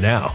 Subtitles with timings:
[0.00, 0.34] now.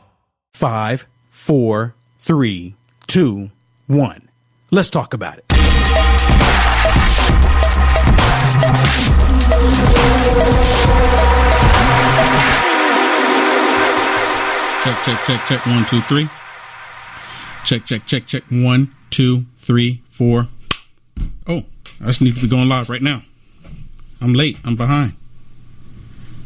[0.53, 2.75] Five, four, three,
[3.07, 3.51] two,
[3.87, 4.29] one.
[4.69, 5.45] Let's talk about it.
[14.83, 15.65] Check, check, check, check.
[15.67, 16.27] One, two, three.
[17.63, 18.43] Check, check, check, check.
[18.49, 20.47] One, two, three, four.
[21.45, 21.63] Oh,
[22.01, 23.21] I just need to be going live right now.
[24.19, 24.57] I'm late.
[24.63, 25.15] I'm behind.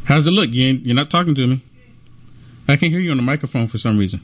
[0.04, 0.50] How's it look?
[0.50, 1.62] You ain't, you're not talking to me.
[2.68, 4.22] I can't hear you on the microphone for some reason.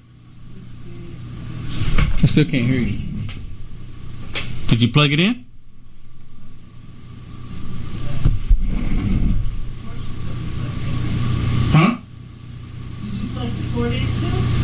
[2.23, 2.99] I still can't hear you.
[4.67, 5.45] Did you plug it in?
[11.73, 11.97] Huh?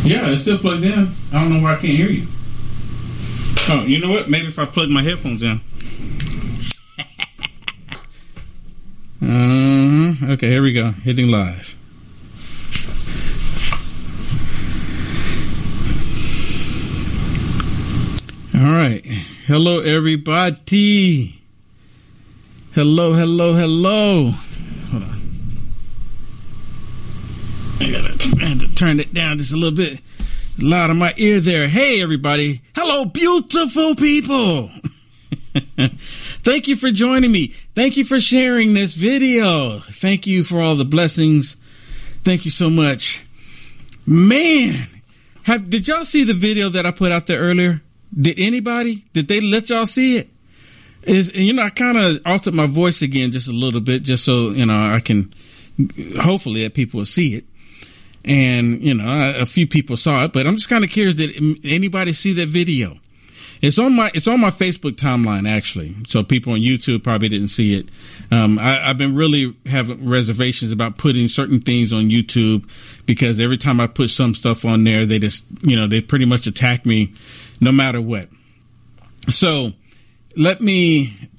[0.03, 1.09] Yeah, it's still plugged in.
[1.31, 2.27] I don't know why I can't hear you.
[3.69, 4.29] Oh, you know what?
[4.29, 5.61] Maybe if I plug my headphones in.
[10.25, 10.91] uh, okay, here we go.
[10.91, 11.76] Hitting live.
[18.59, 19.05] All right.
[19.45, 21.39] Hello, everybody.
[22.73, 24.31] Hello, hello, hello.
[24.89, 25.21] Hold on.
[27.79, 28.13] I gotta
[28.43, 29.99] I to turn it down just a little bit.
[30.19, 31.67] It's loud in my ear there.
[31.67, 32.61] Hey, everybody.
[32.75, 34.71] Hello, beautiful people.
[36.41, 37.53] Thank you for joining me.
[37.75, 39.81] Thank you for sharing this video.
[39.81, 41.57] Thank you for all the blessings.
[42.23, 43.23] Thank you so much.
[44.07, 44.87] Man,
[45.43, 47.83] have did y'all see the video that I put out there earlier?
[48.19, 49.05] Did anybody?
[49.13, 50.29] Did they let y'all see it?
[51.03, 54.25] Is you know I kind of altered my voice again just a little bit, just
[54.25, 55.33] so you know I can
[56.19, 57.45] hopefully that people will see it.
[58.25, 61.15] And you know a few people saw it, but I'm just kind of curious.
[61.15, 62.97] Did anybody see that video?
[63.61, 65.95] It's on my it's on my Facebook timeline actually.
[66.07, 67.87] So people on YouTube probably didn't see it.
[68.31, 72.69] Um, I, have been really having reservations about putting certain things on YouTube
[73.05, 76.25] because every time I put some stuff on there, they just you know they pretty
[76.25, 77.13] much attack me
[77.59, 78.29] no matter what.
[79.29, 79.73] So
[80.35, 81.29] let me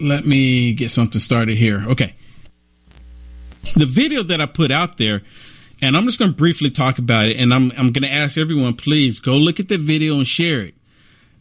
[0.00, 1.84] let me get something started here.
[1.88, 2.14] Okay.
[3.76, 5.22] The video that I put out there,
[5.82, 8.38] and I'm just going to briefly talk about it, and I'm I'm going to ask
[8.38, 10.74] everyone, please go look at the video and share it,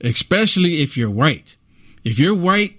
[0.01, 1.55] especially if you're white.
[2.03, 2.77] If you're white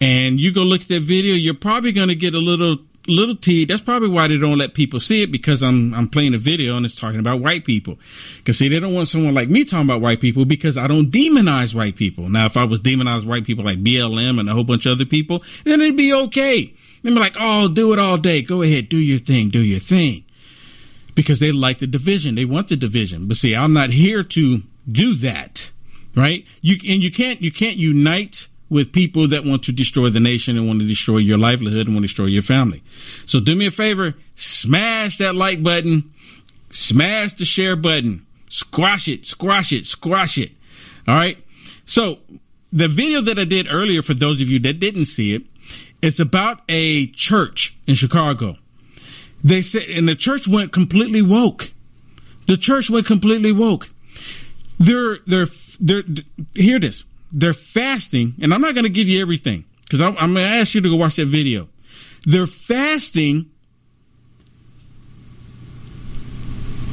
[0.00, 3.36] and you go look at that video, you're probably going to get a little little
[3.36, 3.64] T.
[3.64, 6.76] That's probably why they don't let people see it because I'm I'm playing a video
[6.76, 7.98] and it's talking about white people.
[8.38, 11.10] Because see, they don't want someone like me talking about white people because I don't
[11.10, 12.28] demonize white people.
[12.28, 15.04] Now, if I was demonize white people like BLM and a whole bunch of other
[15.04, 16.74] people, then it'd be okay.
[17.02, 18.42] They'd be like, "Oh, do it all day.
[18.42, 20.24] Go ahead, do your thing, do your thing,"
[21.14, 22.34] because they like the division.
[22.34, 23.28] They want the division.
[23.28, 25.70] But see, I'm not here to do that,
[26.14, 26.46] right?
[26.62, 30.56] You and you can't you can't unite with people that want to destroy the nation
[30.56, 32.82] and want to destroy your livelihood and want to destroy your family.
[33.24, 36.12] So do me a favor, smash that like button,
[36.70, 40.52] smash the share button, squash it, squash it, squash it.
[41.06, 41.38] All right.
[41.84, 42.18] So
[42.72, 45.42] the video that I did earlier, for those of you that didn't see it,
[46.02, 48.56] it's about a church in Chicago.
[49.42, 51.72] They said, and the church went completely woke.
[52.46, 53.90] The church went completely woke.
[54.78, 55.46] They're, they're,
[55.80, 56.02] they're,
[56.54, 57.04] hear this
[57.36, 60.56] they're fasting, and I'm not going to give you everything because I'm, I'm going to
[60.56, 61.68] ask you to go watch that video.
[62.24, 63.50] They're fasting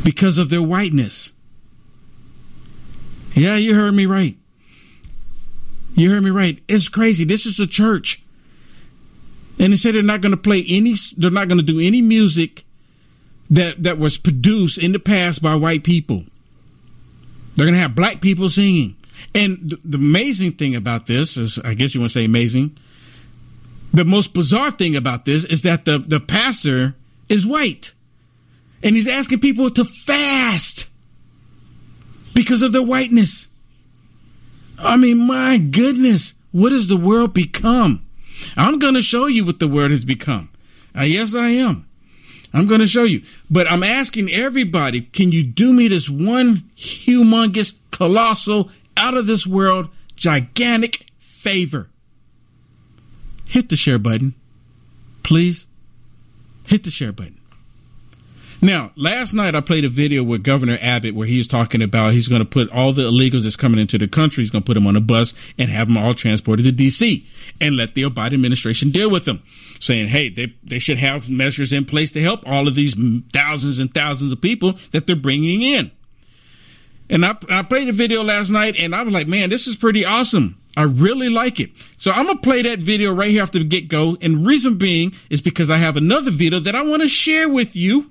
[0.04, 1.32] because of their whiteness.
[3.34, 4.38] Yeah, you heard me right.
[5.96, 6.62] You heard me right.
[6.68, 7.24] It's crazy.
[7.24, 8.22] This is a church.
[9.60, 12.02] And they said they're not going to play any, they're not going to do any
[12.02, 12.66] music
[13.50, 16.26] that, that was produced in the past by white people.
[17.56, 18.98] They're going to have black people singing.
[19.34, 22.78] And the amazing thing about this is, I guess you want to say amazing.
[23.94, 26.96] The most bizarre thing about this is that the, the pastor
[27.30, 27.94] is white.
[28.82, 30.90] And he's asking people to fast
[32.34, 33.48] because of their whiteness.
[34.80, 38.06] I mean, my goodness, what has the world become?
[38.58, 40.50] I'm going to show you what the world has become.
[40.98, 41.88] Uh, yes, I am.
[42.54, 43.24] I'm going to show you.
[43.50, 49.46] But I'm asking everybody, can you do me this one humongous, colossal, out of this
[49.48, 51.90] world, gigantic favor.
[53.48, 54.34] Hit the share button.
[55.24, 55.68] Please
[56.66, 57.40] hit the share button.
[58.64, 62.14] Now, last night I played a video with Governor Abbott where he was talking about
[62.14, 64.66] he's going to put all the illegals that's coming into the country, he's going to
[64.66, 67.28] put them on a bus and have them all transported to D.C.
[67.60, 69.44] and let the Obama administration deal with them,
[69.82, 72.96] saying, hey, they, they should have measures in place to help all of these
[73.34, 75.92] thousands and thousands of people that they're bringing in.
[77.10, 79.76] And I, I played the video last night and I was like, man, this is
[79.76, 80.58] pretty awesome.
[80.76, 81.72] I really like it.
[81.98, 84.18] So I'm going to play that video right here after the get go.
[84.22, 87.76] And reason being is because I have another video that I want to share with
[87.76, 88.10] you.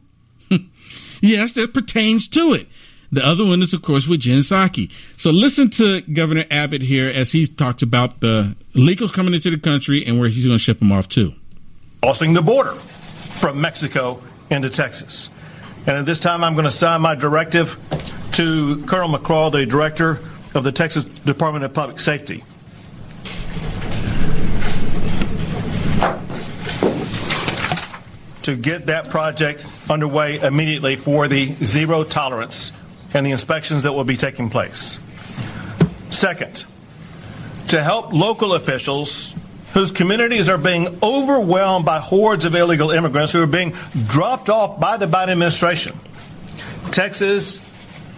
[1.20, 2.68] yes, that pertains to it.
[3.10, 4.90] The other one is, of course, with Jen Psaki.
[5.20, 9.58] So listen to Governor Abbott here as he talks about the illegals coming into the
[9.58, 11.34] country and where he's going to ship them off to.
[12.02, 15.28] Crossing the border from Mexico into Texas.
[15.86, 17.78] And at this time, I'm going to sign my directive
[18.32, 20.18] to Colonel McCraw, the director
[20.54, 22.44] of the Texas Department of Public Safety.
[28.42, 32.72] To get that project underway immediately for the zero tolerance
[33.14, 34.98] and the inspections that will be taking place.
[36.10, 36.66] Second,
[37.68, 39.34] to help local officials
[39.74, 43.74] whose communities are being overwhelmed by hordes of illegal immigrants who are being
[44.06, 45.98] dropped off by the Biden administration.
[46.90, 47.60] Texas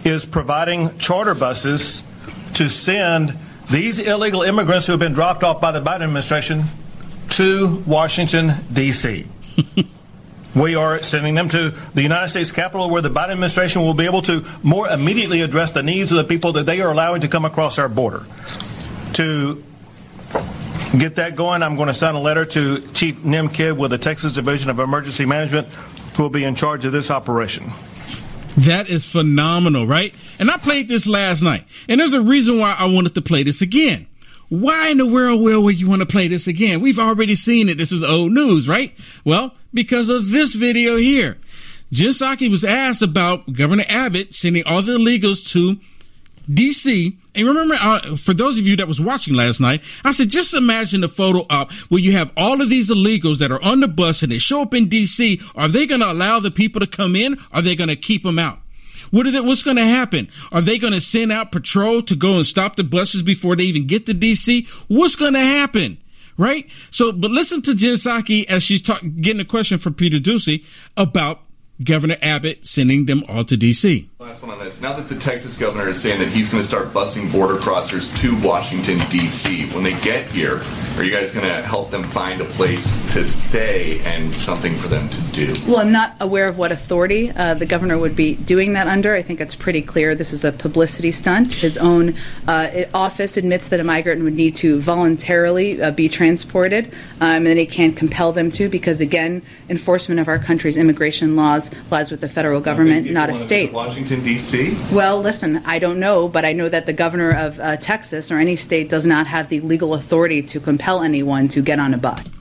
[0.05, 2.03] is providing charter buses
[2.53, 3.35] to send
[3.69, 6.63] these illegal immigrants who have been dropped off by the Biden administration
[7.31, 9.25] to Washington, D.C.
[10.55, 14.05] We are sending them to the United States Capitol where the Biden administration will be
[14.05, 17.27] able to more immediately address the needs of the people that they are allowing to
[17.27, 18.25] come across our border.
[19.13, 19.61] To
[20.97, 23.97] get that going, I'm going to send a letter to Chief Nim Kidd with the
[23.97, 25.67] Texas Division of Emergency Management,
[26.15, 27.73] who will be in charge of this operation.
[28.57, 30.13] That is phenomenal, right?
[30.39, 33.43] And I played this last night, and there's a reason why I wanted to play
[33.43, 34.07] this again.
[34.47, 36.79] Why in the world would you want to play this again?
[36.79, 37.77] We've already seen it.
[37.77, 38.93] This is old news, right?
[39.23, 41.37] Well, because of this video here.
[41.91, 45.77] Jen Psaki was asked about Governor Abbott sending all the illegals to
[46.49, 47.15] DC.
[47.33, 50.53] And remember, uh, for those of you that was watching last night, I said, just
[50.53, 53.87] imagine the photo op where you have all of these illegals that are on the
[53.87, 55.41] bus and they show up in DC.
[55.55, 57.37] Are they going to allow the people to come in?
[57.51, 58.59] Are they going to keep them out?
[59.11, 60.29] What they, what's going to happen?
[60.51, 63.63] Are they going to send out patrol to go and stop the buses before they
[63.63, 64.67] even get to DC?
[64.87, 65.97] What's going to happen?
[66.37, 66.69] Right?
[66.91, 70.65] So, but listen to Jen Psaki as she's talk, getting a question from Peter Doocy
[70.97, 71.41] about
[71.83, 74.09] Governor Abbott sending them all to D.C.
[74.35, 74.81] Last one on this.
[74.81, 78.13] Now that the Texas governor is saying that he's going to start busing border crossers
[78.17, 80.61] to Washington, D.C., when they get here,
[80.97, 84.89] are you guys going to help them find a place to stay and something for
[84.89, 85.55] them to do?
[85.65, 89.15] Well, I'm not aware of what authority uh, the governor would be doing that under.
[89.15, 91.53] I think it's pretty clear this is a publicity stunt.
[91.53, 96.87] His own uh, office admits that a migrant would need to voluntarily uh, be transported,
[97.21, 101.37] um, and then he can't compel them to because, again, enforcement of our country's immigration
[101.37, 103.71] laws lies with the federal government, not a state.
[103.71, 104.75] Washington, D.C.?
[104.91, 108.39] Well, listen, I don't know, but I know that the governor of uh, Texas or
[108.39, 111.99] any state does not have the legal authority to compel anyone to get on a
[111.99, 112.31] bus.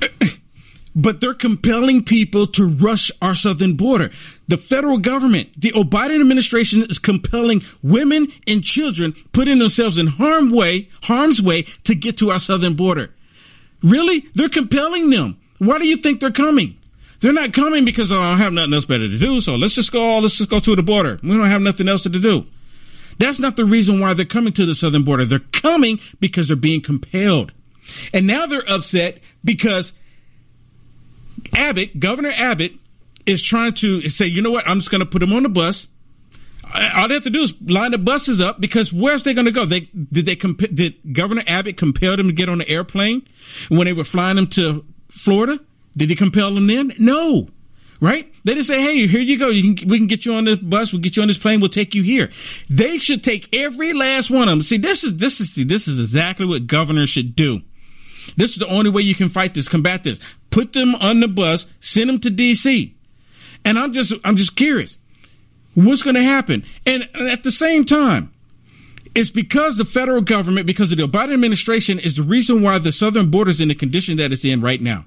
[0.94, 4.12] but they're compelling people to rush our southern border.
[4.46, 10.50] The federal government, the Biden administration is compelling women and children putting themselves in harm
[10.50, 13.12] way, harm's way to get to our southern border.
[13.82, 14.26] Really?
[14.34, 15.40] They're compelling them.
[15.58, 16.78] Why do you think they're coming?
[17.24, 19.40] They're not coming because oh, I don't have nothing else better to do.
[19.40, 20.16] So let's just go.
[20.16, 21.18] Oh, let's just go to the border.
[21.22, 22.46] We don't have nothing else to do.
[23.18, 25.24] That's not the reason why they're coming to the southern border.
[25.24, 27.54] They're coming because they're being compelled.
[28.12, 29.94] And now they're upset because
[31.56, 32.72] Abbott, Governor Abbott,
[33.24, 34.68] is trying to say, you know what?
[34.68, 35.88] I'm just going to put them on the bus.
[36.94, 39.50] All they have to do is line the buses up because where's they going to
[39.50, 39.64] go?
[39.64, 43.26] They did they comp- did Governor Abbott compel them to get on the airplane
[43.70, 45.58] when they were flying them to Florida?
[45.96, 46.92] Did he compel them then?
[46.98, 47.48] No.
[48.00, 48.30] Right?
[48.44, 49.48] They didn't say, "Hey, here you go.
[49.48, 50.92] You can, we can get you on this bus.
[50.92, 51.60] We'll get you on this plane.
[51.60, 52.30] We'll take you here."
[52.68, 54.62] They should take every last one of them.
[54.62, 57.62] See, this is this is this is exactly what governors should do.
[58.36, 60.18] This is the only way you can fight this, combat this.
[60.50, 62.94] Put them on the bus, send them to D.C.
[63.64, 64.98] And I'm just I'm just curious,
[65.74, 66.64] what's going to happen?
[66.84, 68.32] And at the same time,
[69.14, 72.92] it's because the federal government, because of the Biden administration, is the reason why the
[72.92, 75.06] southern border is in the condition that it's in right now.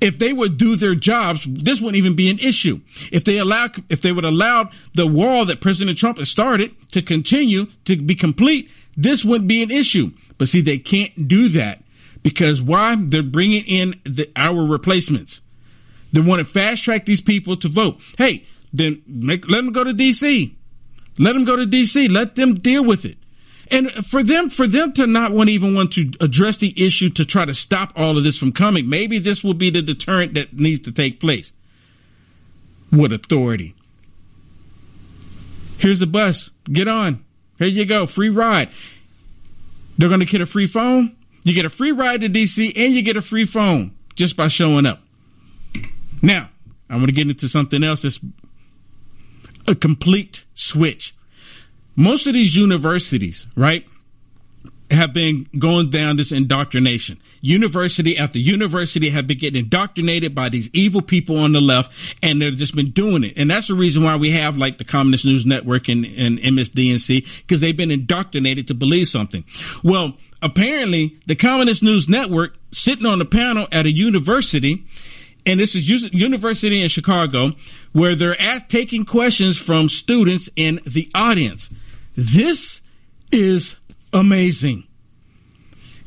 [0.00, 2.80] If they would do their jobs, this wouldn't even be an issue.
[3.12, 7.02] If they allow, if they would allow the wall that President Trump has started to
[7.02, 10.12] continue to be complete, this wouldn't be an issue.
[10.38, 11.82] But see, they can't do that
[12.22, 12.96] because why?
[12.96, 15.40] They're bringing in the, our replacements.
[16.12, 18.00] They want to fast track these people to vote.
[18.18, 20.56] Hey, then make, let them go to D.C.
[21.18, 22.08] Let them go to D.C.
[22.08, 23.18] Let them deal with it.
[23.70, 27.24] And for them, for them to not want even want to address the issue to
[27.24, 30.52] try to stop all of this from coming, maybe this will be the deterrent that
[30.52, 31.52] needs to take place.
[32.90, 33.74] What authority?
[35.78, 36.50] Here's the bus.
[36.70, 37.24] Get on.
[37.58, 38.06] Here you go.
[38.06, 38.70] Free ride.
[39.98, 41.16] They're going to get a free phone.
[41.42, 44.48] You get a free ride to DC and you get a free phone just by
[44.48, 45.00] showing up.
[46.22, 46.50] Now,
[46.88, 48.20] I want to get into something else that's
[49.66, 51.14] a complete switch
[51.96, 53.86] most of these universities, right,
[54.90, 57.18] have been going down this indoctrination.
[57.40, 62.40] University after university have been getting indoctrinated by these evil people on the left, and
[62.40, 63.34] they've just been doing it.
[63.36, 67.42] And that's the reason why we have like the Communist News Network and, and MSDNC,
[67.42, 69.44] because they've been indoctrinated to believe something.
[69.82, 74.84] Well, apparently, the Communist News Network sitting on a panel at a university
[75.46, 77.50] and this is university in Chicago,
[77.92, 81.68] where they're asked, taking questions from students in the audience.
[82.14, 82.82] This
[83.32, 83.76] is
[84.12, 84.84] amazing.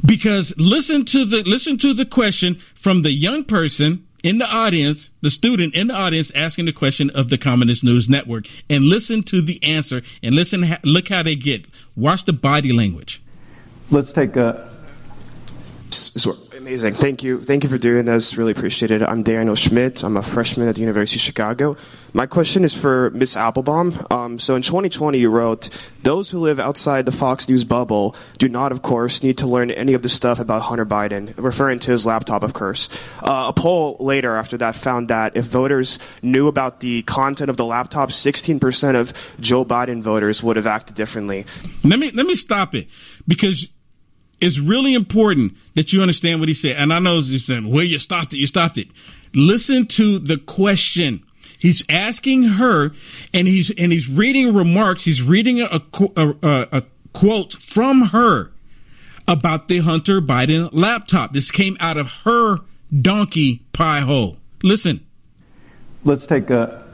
[0.06, 5.12] Because listen to the listen to the question from the young person in the audience,
[5.22, 9.24] the student in the audience asking the question of the Communist News Network and listen
[9.24, 11.66] to the answer and listen look how they get.
[11.96, 13.22] Watch the body language.
[13.90, 14.70] Let's take a
[15.90, 16.34] so,
[16.68, 16.96] Amazing.
[16.96, 17.40] Thank you.
[17.40, 18.36] Thank you for doing this.
[18.36, 19.02] Really appreciate it.
[19.02, 20.04] I'm Daniel Schmidt.
[20.04, 21.78] I'm a freshman at the University of Chicago.
[22.12, 23.38] My question is for Ms.
[23.38, 24.06] Applebaum.
[24.12, 25.70] Um, so in 2020, you wrote,
[26.04, 29.72] Those who live outside the Fox News bubble do not, of course, need to learn
[29.72, 32.90] any of the stuff about Hunter Biden, referring to his laptop, of course.
[33.24, 37.56] Uh, a poll later after that found that if voters knew about the content of
[37.56, 41.46] the laptop, 16% of Joe Biden voters would have acted differently.
[41.86, 42.88] Let me, let me stop it
[43.26, 43.70] because
[44.40, 46.76] it's really important that you understand what he said.
[46.78, 48.88] And I know you're saying, well, you stopped it, you stopped it.
[49.34, 51.24] Listen to the question.
[51.60, 52.92] He's asking her,
[53.34, 55.06] and he's and he's reading remarks.
[55.06, 55.82] He's reading a,
[56.16, 58.52] a, a, a quote from her
[59.28, 61.34] about the Hunter Biden laptop.
[61.34, 62.60] This came out of her
[63.02, 64.38] donkey pie hole.
[64.62, 65.06] Listen.
[66.04, 66.86] Let's take a.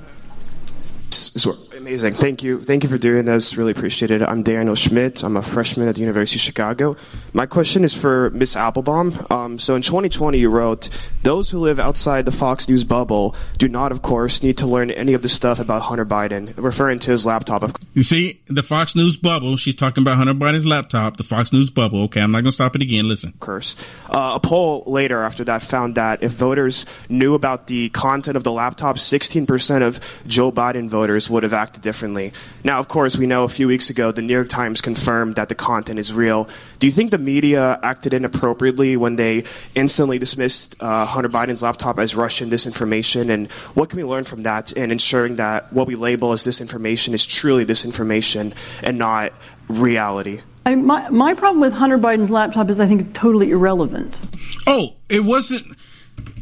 [1.83, 2.13] Amazing.
[2.13, 2.61] Thank you.
[2.61, 3.57] Thank you for doing this.
[3.57, 4.21] Really appreciate it.
[4.21, 5.21] I'm Daniel Schmidt.
[5.21, 6.95] I'm a freshman at the University of Chicago.
[7.33, 8.55] My question is for Ms.
[8.55, 9.25] Applebaum.
[9.29, 10.87] Um, so in 2020, you wrote,
[11.23, 14.91] Those who live outside the Fox News bubble do not, of course, need to learn
[14.91, 17.77] any of the stuff about Hunter Biden, referring to his laptop.
[17.93, 21.69] You see, the Fox News bubble, she's talking about Hunter Biden's laptop, the Fox News
[21.69, 22.03] bubble.
[22.03, 23.09] Okay, I'm not going to stop it again.
[23.09, 23.31] Listen.
[23.31, 23.75] Of course.
[24.09, 28.45] Uh, a poll later after that found that if voters knew about the content of
[28.45, 32.33] the laptop, 16% of Joe Biden voters would have acted differently.
[32.63, 35.49] Now, of course, we know a few weeks ago the New York Times confirmed that
[35.49, 36.49] the content is real.
[36.79, 39.43] Do you think the media acted inappropriately when they
[39.75, 43.29] instantly dismissed uh, Hunter Biden's laptop as Russian disinformation?
[43.29, 47.13] And what can we learn from that in ensuring that what we label as disinformation
[47.13, 49.33] is truly disinformation and not
[49.67, 50.41] reality?
[50.65, 54.17] I mean, my, my problem with Hunter Biden's laptop is I think totally irrelevant.
[54.65, 55.75] Oh, it wasn't.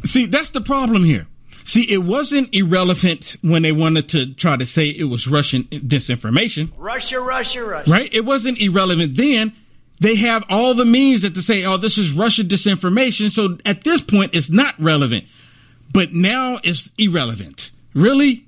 [0.03, 1.27] See, that's the problem here.
[1.63, 6.71] See, it wasn't irrelevant when they wanted to try to say it was Russian disinformation.
[6.77, 7.91] Russia, Russia, Russia.
[7.91, 8.13] Right?
[8.13, 9.53] It wasn't irrelevant then.
[9.99, 13.29] They have all the means that to say, oh, this is Russian disinformation.
[13.29, 15.25] So at this point, it's not relevant.
[15.93, 17.71] But now it's irrelevant.
[17.93, 18.45] Really?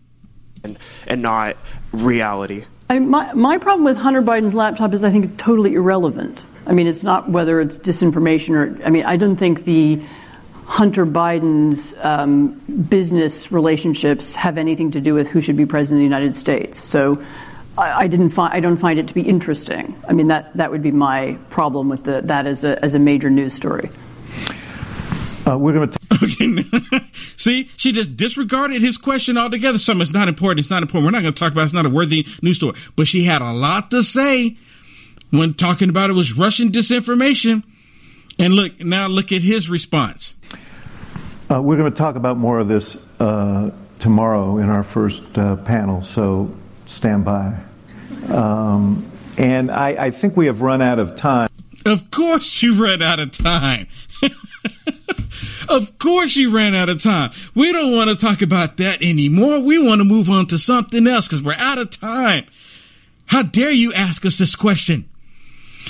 [0.63, 0.77] And,
[1.07, 1.57] and not
[1.91, 2.65] reality.
[2.89, 6.43] I mean, my, my problem with Hunter Biden's laptop is I think totally irrelevant.
[6.65, 10.01] I mean, it's not whether it's disinformation or, I mean, I don't think the
[10.65, 12.53] Hunter Biden's um,
[12.89, 16.79] business relationships have anything to do with who should be president of the United States.
[16.79, 17.23] So
[17.77, 19.95] I, I didn't find I don't find it to be interesting.
[20.07, 22.99] I mean that that would be my problem with the, that as a as a
[22.99, 23.89] major news story.
[25.45, 27.01] Uh, we're going to
[27.37, 27.69] see.
[27.75, 29.77] She just disregarded his question altogether.
[29.77, 30.59] Something it's not important.
[30.59, 31.05] It's not important.
[31.05, 31.61] We're not going to talk about.
[31.61, 31.65] It.
[31.65, 32.77] It's not a worthy news story.
[32.95, 34.55] But she had a lot to say
[35.31, 37.63] when talking about it was Russian disinformation.
[38.39, 40.35] And look now, look at his response.
[41.49, 45.55] Uh, we're going to talk about more of this uh, tomorrow in our first uh,
[45.57, 46.53] panel, so
[46.85, 47.59] stand by.
[48.29, 51.49] Um, and I, I, think we have run out of time.
[51.85, 53.87] Of course, you ran out of time.
[55.69, 57.31] of course, you ran out of time.
[57.53, 59.59] We don't want to talk about that anymore.
[59.59, 62.45] We want to move on to something else because we're out of time.
[63.25, 65.09] How dare you ask us this question?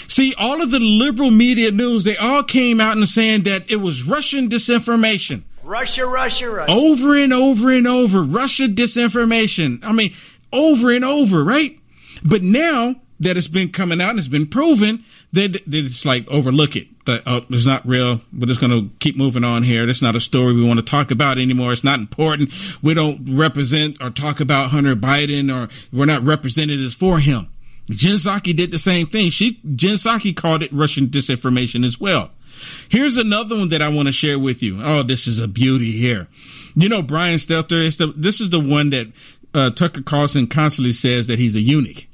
[0.08, 3.78] See, all of the liberal media news, they all came out and saying that it
[3.78, 5.44] was Russian disinformation.
[5.64, 6.72] Russia, Russia, Russia.
[6.72, 8.22] Over and over and over.
[8.22, 9.84] Russia disinformation.
[9.84, 10.14] I mean,
[10.52, 11.80] over and over, right?
[12.24, 16.28] But now that it's been coming out and it's been proven that, that it's like
[16.28, 16.88] overlook it.
[17.06, 18.22] That oh, it's not real.
[18.32, 19.88] We're just going to keep moving on here.
[19.90, 21.74] It's not a story we want to talk about anymore.
[21.74, 22.54] It's not important.
[22.82, 27.50] We don't represent or talk about Hunter Biden or we're not representatives for him.
[27.90, 29.30] Jen Psaki did the same thing.
[29.30, 32.32] She Jen Psaki called it Russian disinformation as well.
[32.90, 34.82] Here's another one that I want to share with you.
[34.82, 36.28] Oh, this is a beauty here.
[36.76, 39.12] You know, Brian Stelter is the this is the one that
[39.54, 42.08] uh, Tucker Carlson constantly says that he's a eunuch.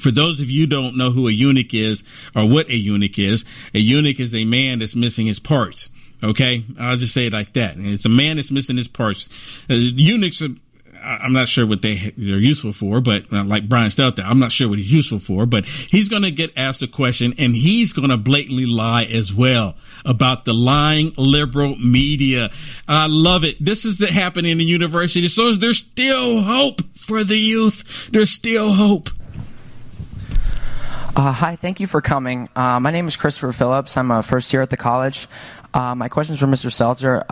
[0.00, 2.02] For those of you don't know who a eunuch is
[2.34, 5.90] or what a eunuch is, a eunuch is a man that's missing his parts.
[6.22, 7.76] Okay, I'll just say it like that.
[7.78, 9.28] It's a man that's missing his parts.
[9.68, 10.48] Uh, eunuchs are
[11.04, 14.52] I'm not sure what they they're useful for, but uh, like Brian Stelter, I'm not
[14.52, 17.92] sure what he's useful for, but he's going to get asked a question and he's
[17.92, 22.50] going to blatantly lie as well about the lying liberal media.
[22.88, 23.62] I love it.
[23.62, 25.28] This is happening in the university.
[25.28, 28.08] So there's still hope for the youth.
[28.10, 29.10] There's still hope.
[31.16, 32.48] Uh, hi, thank you for coming.
[32.56, 33.96] Uh, my name is Christopher Phillips.
[33.96, 35.28] I'm a first year at the college.
[35.72, 36.70] Uh, my question is for Mr.
[36.70, 37.24] Stelter.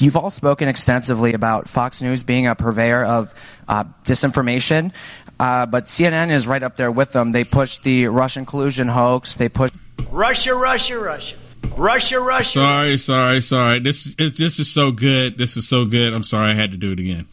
[0.00, 3.34] You've all spoken extensively about Fox News being a purveyor of
[3.68, 4.92] uh, disinformation,
[5.38, 7.32] uh, but CNN is right up there with them.
[7.32, 9.36] They push the Russian collusion hoax.
[9.36, 9.70] They push
[10.10, 11.36] Russia, Russia, Russia.
[11.76, 12.60] Russia, Russia.
[12.60, 13.78] Sorry, sorry, sorry.
[13.78, 15.38] This is this is so good.
[15.38, 16.12] This is so good.
[16.12, 17.26] I'm sorry I had to do it again.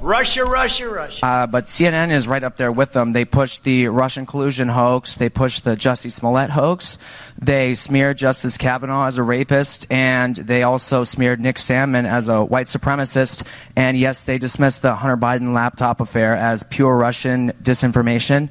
[0.00, 1.26] Russia, Russia, Russia.
[1.26, 3.12] Uh, but CNN is right up there with them.
[3.12, 5.16] They pushed the Russian collusion hoax.
[5.16, 6.98] They pushed the Jussie Smollett hoax.
[7.38, 12.44] They smeared Justice Kavanaugh as a rapist, and they also smeared Nick Sandmann as a
[12.44, 13.46] white supremacist.
[13.74, 18.48] And yes, they dismissed the Hunter Biden laptop affair as pure Russian disinformation.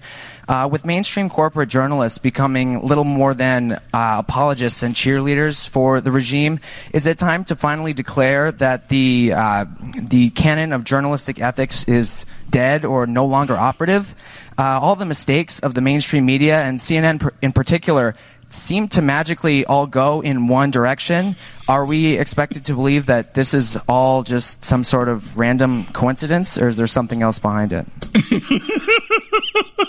[0.47, 3.79] Uh, with mainstream corporate journalists becoming little more than uh,
[4.19, 6.60] apologists and cheerleaders for the regime,
[6.93, 9.65] is it time to finally declare that the uh,
[9.99, 14.13] the canon of journalistic ethics is dead or no longer operative?
[14.58, 18.15] Uh, all the mistakes of the mainstream media and CNN in particular
[18.49, 21.36] seem to magically all go in one direction.
[21.67, 26.58] Are we expected to believe that this is all just some sort of random coincidence,
[26.58, 27.86] or is there something else behind it?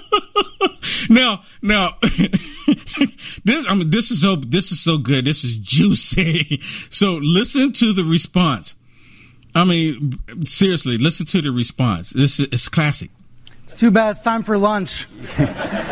[1.10, 5.24] now, now, this I mean, this is so this is so good.
[5.24, 6.60] This is juicy.
[6.90, 8.74] So listen to the response.
[9.54, 10.12] I mean,
[10.44, 12.10] seriously, listen to the response.
[12.10, 13.10] This is it's classic.
[13.64, 14.10] It's too bad.
[14.12, 15.06] It's time for lunch.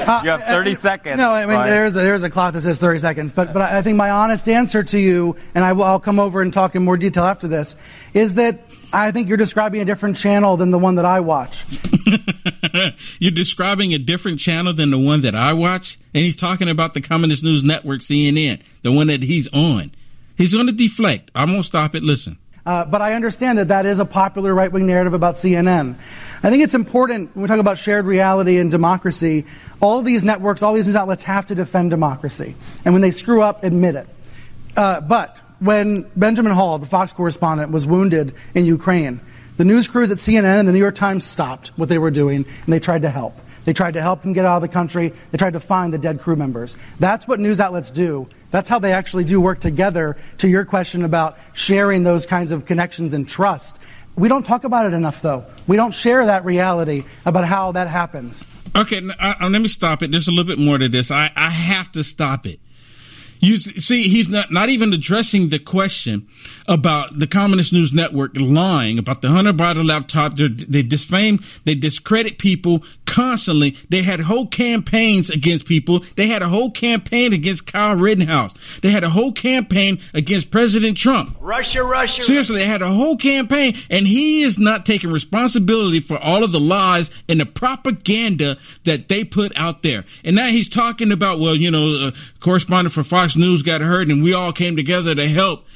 [0.04, 1.16] Uh, you have 30 seconds.
[1.16, 1.66] No, I mean Right.
[1.66, 4.46] there's a, there's a clock that says 30 seconds, but but I think my honest
[4.50, 7.48] answer to you, and I will I'll come over and talk in more detail after
[7.48, 7.74] this,
[8.12, 8.60] is that
[8.94, 11.64] I think you're describing a different channel than the one that I watch.
[13.18, 16.94] You're describing a different channel than the one that I watch, and he's talking about
[16.94, 19.92] the Communist News Network, CNN, the one that he's on.
[20.36, 21.32] He's going to deflect.
[21.34, 22.04] I'm going to stop it.
[22.04, 22.38] Listen.
[22.64, 25.96] Uh, but I understand that that is a popular right wing narrative about CNN.
[26.42, 29.44] I think it's important when we talk about shared reality and democracy,
[29.80, 32.54] all these networks, all these news outlets have to defend democracy.
[32.84, 34.06] And when they screw up, admit it.
[34.76, 39.20] Uh, but when Benjamin Hall, the Fox correspondent, was wounded in Ukraine,
[39.56, 42.44] the news crews at CNN and the New York Times stopped what they were doing
[42.44, 43.34] and they tried to help.
[43.64, 45.14] They tried to help him get out of the country.
[45.30, 46.76] They tried to find the dead crew members.
[47.00, 48.28] That's what news outlets do.
[48.50, 50.18] That's how they actually do work together.
[50.38, 53.80] To your question about sharing those kinds of connections and trust,
[54.16, 55.46] we don't talk about it enough, though.
[55.66, 58.44] We don't share that reality about how that happens.
[58.76, 60.10] Okay, uh, uh, let me stop it.
[60.10, 61.10] There's a little bit more to this.
[61.10, 62.60] I, I have to stop it.
[63.44, 66.28] You see, he's not, not even addressing the question
[66.66, 70.34] about the Communist News Network lying about the Hunter Biden laptop.
[70.34, 73.76] They're, they defame, they discredit people constantly.
[73.90, 76.00] They had whole campaigns against people.
[76.16, 78.52] They had a whole campaign against Kyle Rittenhouse.
[78.80, 81.36] They had a whole campaign against President Trump.
[81.40, 82.22] Russia, Russia.
[82.22, 86.50] Seriously, they had a whole campaign, and he is not taking responsibility for all of
[86.50, 90.04] the lies and the propaganda that they put out there.
[90.24, 94.10] And now he's talking about, well, you know, a correspondent for Fox News got hurt,
[94.10, 95.66] and we all came together to help.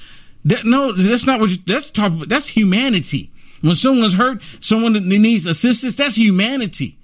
[0.45, 1.51] That, no, that's not what.
[1.51, 2.13] You, that's talk.
[2.27, 3.31] That's humanity.
[3.61, 6.97] When someone's hurt, someone that needs assistance, that's humanity.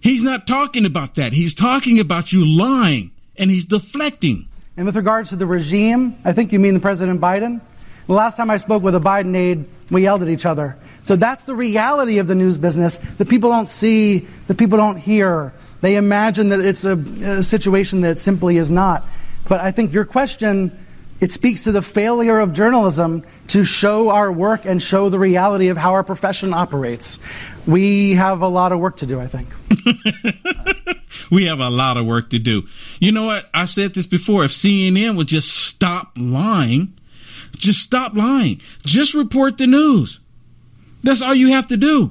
[0.00, 1.32] He's not talking about that.
[1.32, 4.48] He's talking about you lying, and he's deflecting.
[4.76, 7.60] And with regards to the regime, I think you mean the President Biden.
[8.06, 10.76] The last time I spoke with a Biden aide, we yelled at each other.
[11.04, 14.96] So that's the reality of the news business that people don't see, that people don't
[14.96, 15.52] hear.
[15.82, 19.04] They imagine that it's a, a situation that simply is not.
[19.48, 20.76] But I think your question,
[21.22, 25.68] it speaks to the failure of journalism to show our work and show the reality
[25.68, 27.20] of how our profession operates.
[27.64, 29.48] We have a lot of work to do, I think.
[31.30, 32.64] we have a lot of work to do.
[32.98, 33.48] You know what?
[33.54, 34.44] I said this before.
[34.44, 36.98] If CNN would just stop lying,
[37.56, 38.60] just stop lying.
[38.84, 40.18] Just report the news.
[41.04, 42.10] That's all you have to do.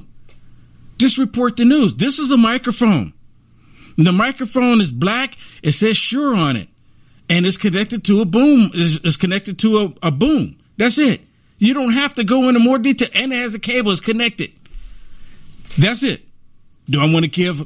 [0.97, 1.95] Just report the news.
[1.95, 3.11] This is a microphone.
[3.97, 5.35] The microphone is black.
[5.61, 6.69] It says Shure on it.
[7.31, 8.71] And it's connected to a boom.
[8.73, 10.59] It's connected to a, a boom.
[10.75, 11.21] That's it.
[11.59, 13.07] You don't have to go into more detail.
[13.15, 13.93] And it has a cable.
[13.93, 14.51] It's connected.
[15.77, 16.25] That's it.
[16.89, 17.65] Do I want to give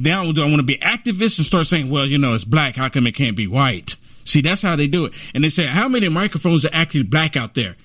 [0.00, 0.32] down?
[0.32, 2.76] Do I want to be activist and start saying, well, you know, it's black.
[2.76, 3.98] How come it can't be white?
[4.24, 5.12] See, that's how they do it.
[5.34, 7.76] And they say, how many microphones are actually black out there?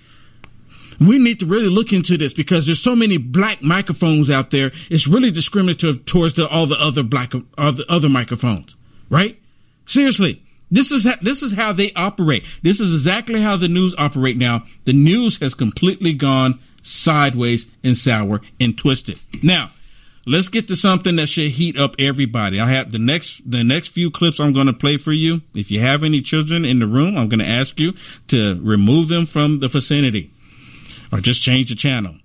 [0.98, 4.72] We need to really look into this because there's so many black microphones out there.
[4.90, 8.78] It's really discriminative towards the, all the other black, other, other microphones,
[9.10, 9.38] right?
[9.86, 10.42] Seriously.
[10.70, 12.46] This is, this is how they operate.
[12.62, 14.66] This is exactly how the news operate now.
[14.86, 19.20] The news has completely gone sideways and sour and twisted.
[19.42, 19.72] Now,
[20.26, 22.60] let's get to something that should heat up everybody.
[22.60, 25.42] I have the next the next few clips I'm going to play for you.
[25.56, 27.94] If you have any children in the room, I'm going to ask you
[28.28, 30.32] to remove them from the vicinity
[31.12, 32.16] or just change the channel.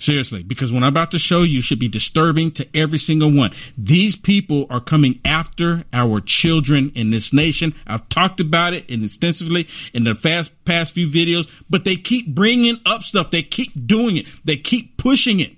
[0.00, 3.50] Seriously, because what I'm about to show you should be disturbing to every single one.
[3.76, 7.74] These people are coming after our children in this nation.
[7.86, 12.78] I've talked about it extensively in the fast past few videos, but they keep bringing
[12.86, 13.30] up stuff.
[13.30, 14.26] They keep doing it.
[14.42, 15.52] They keep pushing it.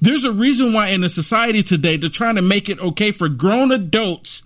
[0.00, 3.28] There's a reason why in the society today they're trying to make it okay for
[3.28, 4.44] grown adults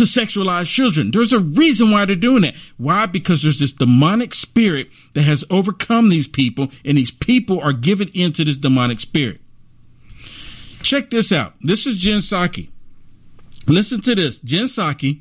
[0.00, 1.10] to sexualize children.
[1.10, 2.56] There's a reason why they're doing that.
[2.78, 3.04] Why?
[3.04, 8.08] Because there's this demonic spirit that has overcome these people, and these people are given
[8.14, 9.42] into this demonic spirit.
[10.82, 11.52] Check this out.
[11.60, 12.70] This is Jen Psaki.
[13.66, 14.38] Listen to this.
[14.38, 15.20] Jen Psaki,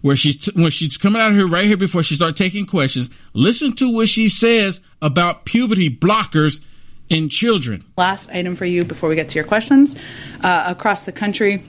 [0.00, 3.10] where she's when she's coming out of here right here before she starts taking questions.
[3.34, 6.64] Listen to what she says about puberty blockers
[7.10, 7.84] in children.
[7.98, 9.96] Last item for you before we get to your questions.
[10.42, 11.62] Uh, across the country,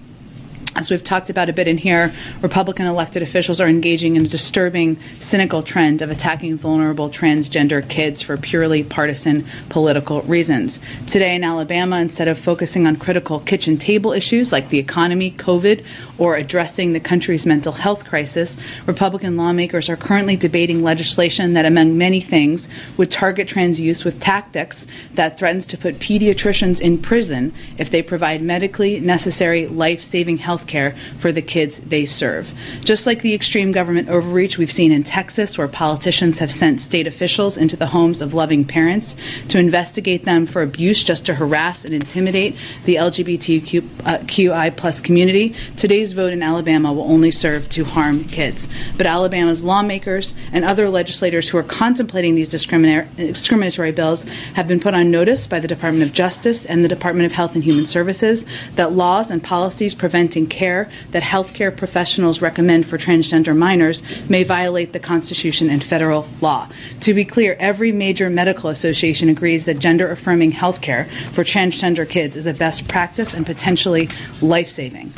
[0.76, 2.12] as we've talked about a bit in here,
[2.42, 8.22] Republican elected officials are engaging in a disturbing, cynical trend of attacking vulnerable transgender kids
[8.22, 10.82] for purely partisan political reasons.
[11.08, 15.86] Today in Alabama, instead of focusing on critical kitchen table issues like the economy, COVID,
[16.18, 21.98] or addressing the country's mental health crisis, Republican lawmakers are currently debating legislation that, among
[21.98, 27.54] many things, would target trans use with tactics that threatens to put pediatricians in prison
[27.78, 32.52] if they provide medically necessary life saving health care for the kids they serve.
[32.84, 37.08] Just like the extreme government overreach we've seen in Texas, where politicians have sent state
[37.08, 39.16] officials into the homes of loving parents
[39.50, 45.56] to investigate them for abuse just to harass and intimidate the LGBTQI uh, plus community,
[45.78, 48.68] today's vote in Alabama will only serve to harm kids.
[48.98, 54.24] But Alabama's lawmakers and other legislators who are contemplating these discriminatory bills
[54.54, 57.56] have been put on notice by the Department of Justice and the Department of Health
[57.56, 63.56] and Human Services that laws and policies preventing care that healthcare professionals recommend for transgender
[63.56, 66.68] minors may violate the Constitution and federal law.
[67.02, 72.38] To be clear, every major medical association agrees that gender affirming healthcare for transgender kids
[72.38, 74.10] is a best practice and potentially
[74.42, 75.14] life saving.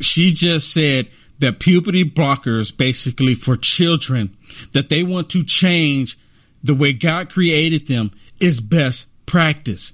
[0.00, 4.36] She just said that puberty blockers, basically for children,
[4.72, 6.18] that they want to change
[6.62, 9.92] the way God created them, is best practice.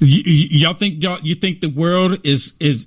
[0.00, 2.86] Y- y- y'all think y'all you think the world is is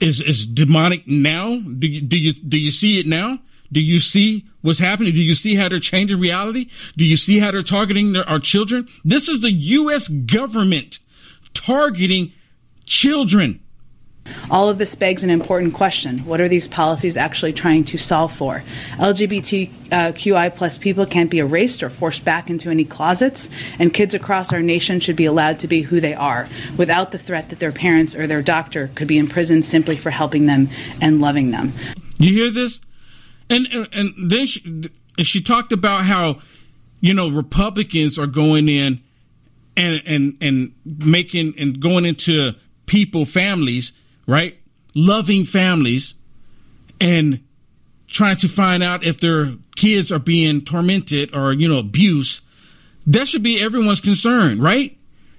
[0.00, 1.58] is is demonic now?
[1.58, 3.40] Do you do you do you see it now?
[3.72, 5.12] Do you see what's happening?
[5.12, 6.70] Do you see how they're changing reality?
[6.96, 8.88] Do you see how they're targeting their, our children?
[9.04, 10.08] This is the U.S.
[10.08, 11.00] government
[11.52, 12.32] targeting
[12.84, 13.60] children.
[14.50, 16.18] All of this begs an important question.
[16.20, 18.62] What are these policies actually trying to solve for?
[18.96, 24.52] LGBTQI plus people can't be erased or forced back into any closets, and kids across
[24.52, 27.72] our nation should be allowed to be who they are without the threat that their
[27.72, 30.68] parents or their doctor could be imprisoned simply for helping them
[31.00, 31.72] and loving them.
[32.18, 32.80] You hear this?
[33.50, 36.38] And, and, and then she, she talked about how,
[37.00, 39.02] you know, Republicans are going in
[39.76, 42.54] and, and, and making and going into
[42.86, 43.92] people, families,
[44.26, 44.58] right?
[44.94, 46.14] Loving families
[47.00, 47.40] and
[48.08, 52.42] trying to find out if their kids are being tormented or, you know, abused.
[53.06, 54.96] That should be everyone's concern, right?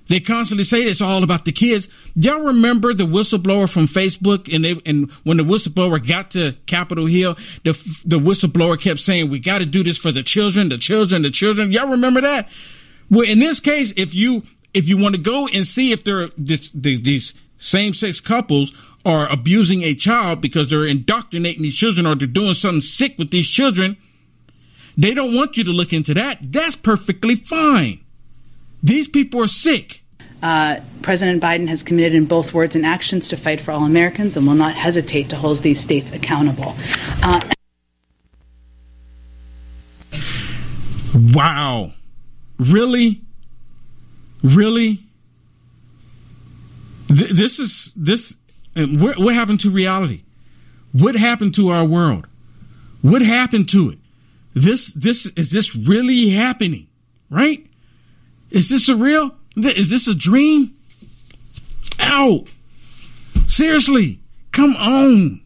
[0.08, 1.90] They constantly say it's all about the kids.
[2.16, 7.06] Y'all remember the whistleblower from Facebook, and they and when the whistleblower got to Capitol
[7.06, 7.74] Hill, the
[8.06, 11.32] the whistleblower kept saying, "We got to do this for the children, the children, the
[11.32, 12.48] children." Y'all remember that?
[13.10, 16.30] Well, in this case, if you if you want to go and see if they're
[16.38, 18.74] this, these same sex couples
[19.06, 23.32] are abusing a child because they're indoctrinating these children or they're doing something sick with
[23.32, 23.98] these children,
[24.98, 26.40] they don't want you to look into that.
[26.42, 28.00] That's perfectly fine.
[28.84, 30.04] These people are sick.
[30.44, 34.38] Uh, President Biden has committed in both words and actions to fight for all Americans
[34.38, 36.76] and will not hesitate to hold these states accountable.
[37.24, 37.42] Uh,
[41.34, 41.92] wow.
[42.60, 43.22] Really?
[44.44, 45.07] Really?
[47.08, 48.36] Th- this is this.
[48.76, 50.24] What, what happened to reality?
[50.92, 52.28] What happened to our world?
[53.02, 54.00] What happened to it?
[54.54, 56.88] This this is this really happening?
[57.30, 57.66] Right?
[58.52, 59.36] Is this a real?
[59.56, 60.76] Is this a dream?
[62.00, 62.46] Ow!
[63.48, 64.20] Seriously,
[64.52, 65.42] come on.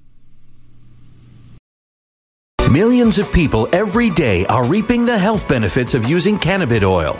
[2.72, 7.20] Millions of people every day are reaping the health benefits of using cannabis oil,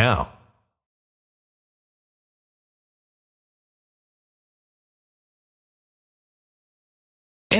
[0.00, 0.39] now.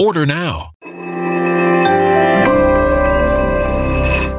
[0.00, 0.70] Order now.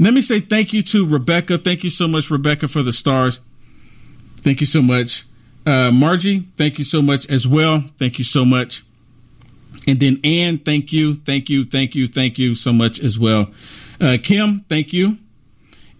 [0.00, 1.58] Let me say thank you to Rebecca.
[1.58, 3.38] Thank you so much, Rebecca, for the stars.
[4.38, 5.26] Thank you so much.
[5.66, 7.84] Uh, Margie, thank you so much as well.
[7.98, 8.82] Thank you so much.
[9.86, 13.50] And then Ann, thank you, thank you, thank you, thank you so much as well.
[14.00, 15.18] Uh, Kim, thank you.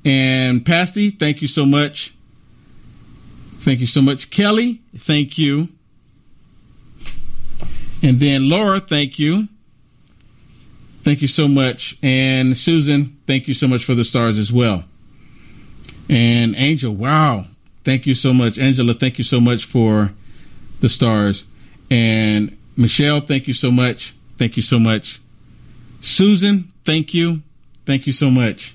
[0.02, 2.14] And Pasty, thank you so much.
[3.58, 4.30] Thank you so much.
[4.30, 5.68] Kelly, thank you.
[8.02, 9.48] And then Laura, thank you.
[11.02, 11.96] Thank you so much.
[12.02, 14.84] And Susan, thank you so much for the stars as well.
[16.08, 17.46] And Angel, wow.
[17.84, 18.58] Thank you so much.
[18.58, 20.12] Angela, thank you so much for
[20.80, 21.44] the stars.
[21.90, 24.14] And Michelle, thank you so much.
[24.38, 25.20] Thank you so much.
[26.00, 27.42] Susan, thank you.
[27.86, 28.74] Thank you so much.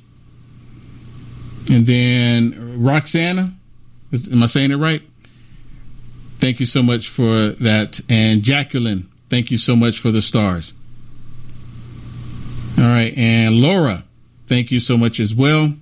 [1.72, 3.54] And then Roxana,
[4.32, 5.02] am I saying it right?
[6.40, 8.00] Thank you so much for that.
[8.10, 10.74] And Jacqueline, thank you so much for the stars.
[12.78, 13.18] All right.
[13.18, 14.04] And Laura,
[14.48, 15.74] thank you so much as well.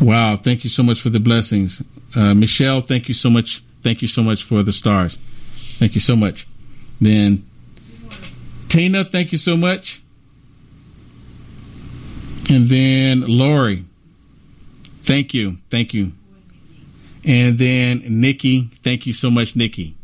[0.00, 0.36] Wow.
[0.36, 1.82] Thank you so much for the blessings.
[2.14, 3.62] Uh, Michelle, thank you so much.
[3.82, 5.16] Thank you so much for the stars.
[5.78, 6.46] Thank you so much.
[7.00, 7.46] Then
[8.68, 10.02] Tina, thank you so much.
[12.50, 13.84] And then Lori,
[15.02, 15.56] thank you.
[15.70, 16.12] Thank you.
[17.24, 19.94] And then Nikki, thank you so much, Nikki.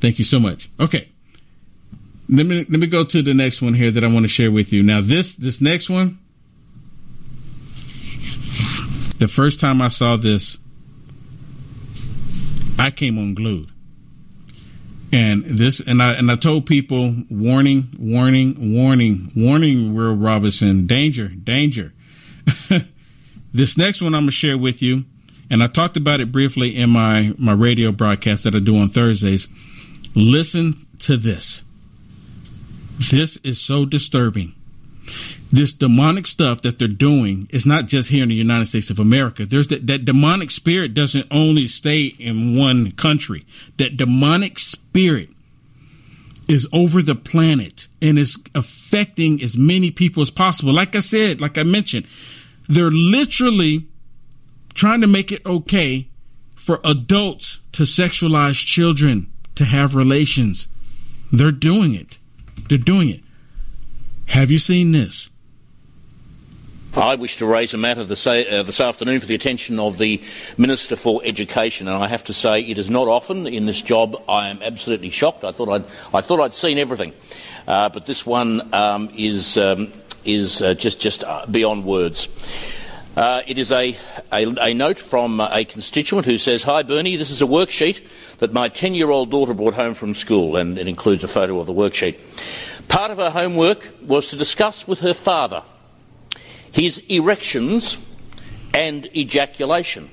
[0.00, 0.70] Thank you so much.
[0.80, 1.08] Okay
[2.28, 4.50] let me let me go to the next one here that I want to share
[4.50, 4.82] with you.
[4.82, 6.18] Now this this next one,
[9.18, 10.58] the first time I saw this,
[12.78, 13.70] I came unglued.
[15.10, 21.28] And this and I and I told people warning, warning, warning, warning, Will Robinson, danger,
[21.28, 21.94] danger.
[23.52, 25.06] this next one I'm gonna share with you,
[25.50, 28.88] and I talked about it briefly in my my radio broadcast that I do on
[28.88, 29.48] Thursdays.
[30.14, 31.64] Listen to this.
[32.98, 34.54] This is so disturbing.
[35.50, 38.98] This demonic stuff that they're doing is not just here in the United States of
[38.98, 39.46] America.
[39.46, 43.46] There's that, that demonic spirit doesn't only stay in one country.
[43.78, 45.30] That demonic spirit
[46.48, 50.72] is over the planet and is affecting as many people as possible.
[50.72, 52.06] Like I said, like I mentioned,
[52.68, 53.86] they're literally
[54.74, 56.08] trying to make it okay
[56.54, 60.68] for adults to sexualize children, to have relations.
[61.32, 62.17] They're doing it.
[62.68, 63.20] They're doing it.
[64.26, 65.30] Have you seen this?
[66.94, 70.20] I wish to raise a matter this, uh, this, afternoon for the attention of the
[70.56, 74.20] Minister for Education, and I have to say it is not often in this job.
[74.28, 75.44] I am absolutely shocked.
[75.44, 75.84] I thought I'd,
[76.14, 77.12] I thought I'd seen everything,
[77.68, 79.92] uh, but this one um, is um,
[80.24, 82.28] is uh, just just uh, beyond words.
[83.18, 83.96] Uh, it is a,
[84.30, 88.00] a, a, note from a constituent who says, Hi Bernie, this is a worksheet
[88.38, 91.58] that my 10 year old daughter brought home from school, and it includes a photo
[91.58, 92.16] of the worksheet.
[92.86, 95.64] Part of her homework was to discuss with her father
[96.70, 97.98] his erections
[98.72, 100.10] and ejaculation.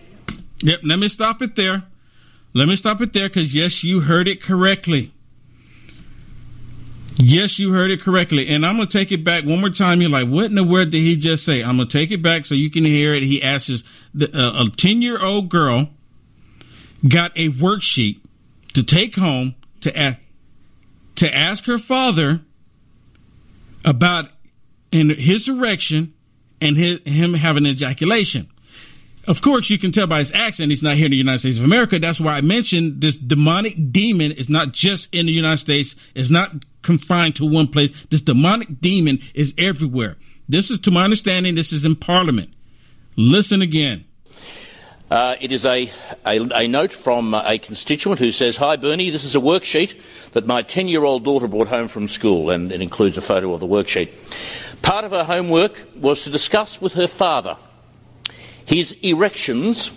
[0.64, 1.84] Yep, let me stop it there.
[2.53, 5.12] Let me stop it there because, yes, you heard it correctly.
[7.18, 8.47] Yes, you heard it correctly.
[8.49, 10.01] And I'm going to take it back one more time.
[10.01, 11.63] You're like, what in the world did he just say?
[11.63, 13.24] I'm going to take it back so you can hear it.
[13.24, 15.89] He asks the, uh, a 10 year old girl
[17.07, 18.20] got a worksheet
[18.74, 20.20] to take home to, a-
[21.16, 22.41] to ask her father
[23.86, 24.30] about
[24.91, 26.13] in his erection
[26.59, 28.49] and his, him having ejaculation.
[29.28, 31.58] Of course, you can tell by his accent he's not here in the United States
[31.58, 31.98] of America.
[31.98, 35.96] That's why I mentioned this demonic demon is not just in the United States.
[36.14, 36.52] It's not
[36.84, 38.06] confined to one place.
[38.06, 40.18] This demonic demon is everywhere.
[40.48, 42.54] This is, to my understanding, this is in Parliament.
[43.16, 44.06] Listen again.
[45.10, 45.90] Uh, it is a,
[46.26, 50.48] a, a, note from a constituent who says, Hi Bernie, this is a worksheet that
[50.48, 53.60] my 10 year old daughter brought home from school, and it includes a photo of
[53.60, 54.10] the worksheet.
[54.82, 57.56] Part of her homework was to discuss with her father
[58.66, 59.91] his erections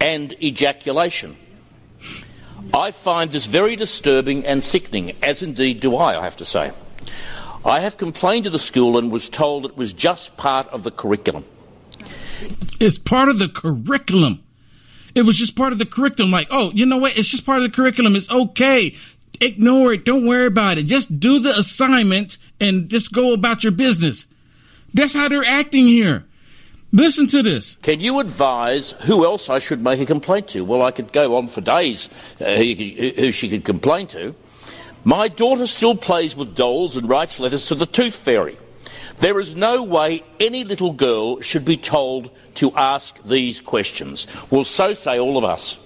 [0.00, 1.36] and ejaculation.
[2.72, 6.72] I find this very disturbing and sickening, as indeed do I, I have to say.
[7.64, 10.90] I have complained to the school and was told it was just part of the
[10.90, 11.44] curriculum.
[12.80, 14.44] It's part of the curriculum.
[15.14, 16.30] It was just part of the curriculum.
[16.30, 17.18] Like, oh, you know what?
[17.18, 18.14] It's just part of the curriculum.
[18.14, 18.94] It's okay.
[19.40, 20.04] Ignore it.
[20.04, 20.84] Don't worry about it.
[20.84, 24.26] Just do the assignment and just go about your business.
[24.94, 26.24] That's how they're acting here.
[26.92, 27.76] Listen to this.
[27.82, 30.64] Can you advise who else I should make a complaint to?
[30.64, 32.08] Well, I could go on for days
[32.40, 32.72] uh, who,
[33.14, 34.34] who she could complain to.
[35.04, 38.56] My daughter still plays with dolls and writes letters to the tooth fairy.
[39.18, 44.26] There is no way any little girl should be told to ask these questions.
[44.50, 45.78] Well, so say all of us.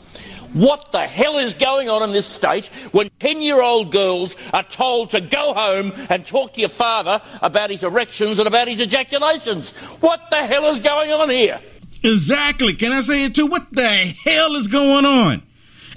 [0.52, 4.62] What the hell is going on in this state when 10 year old girls are
[4.62, 8.80] told to go home and talk to your father about his erections and about his
[8.80, 9.70] ejaculations?
[10.00, 11.60] What the hell is going on here?
[12.04, 12.74] Exactly.
[12.74, 13.46] Can I say it too?
[13.46, 15.42] What the hell is going on?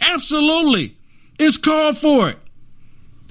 [0.02, 0.96] Absolutely.
[1.38, 2.38] It's called for it.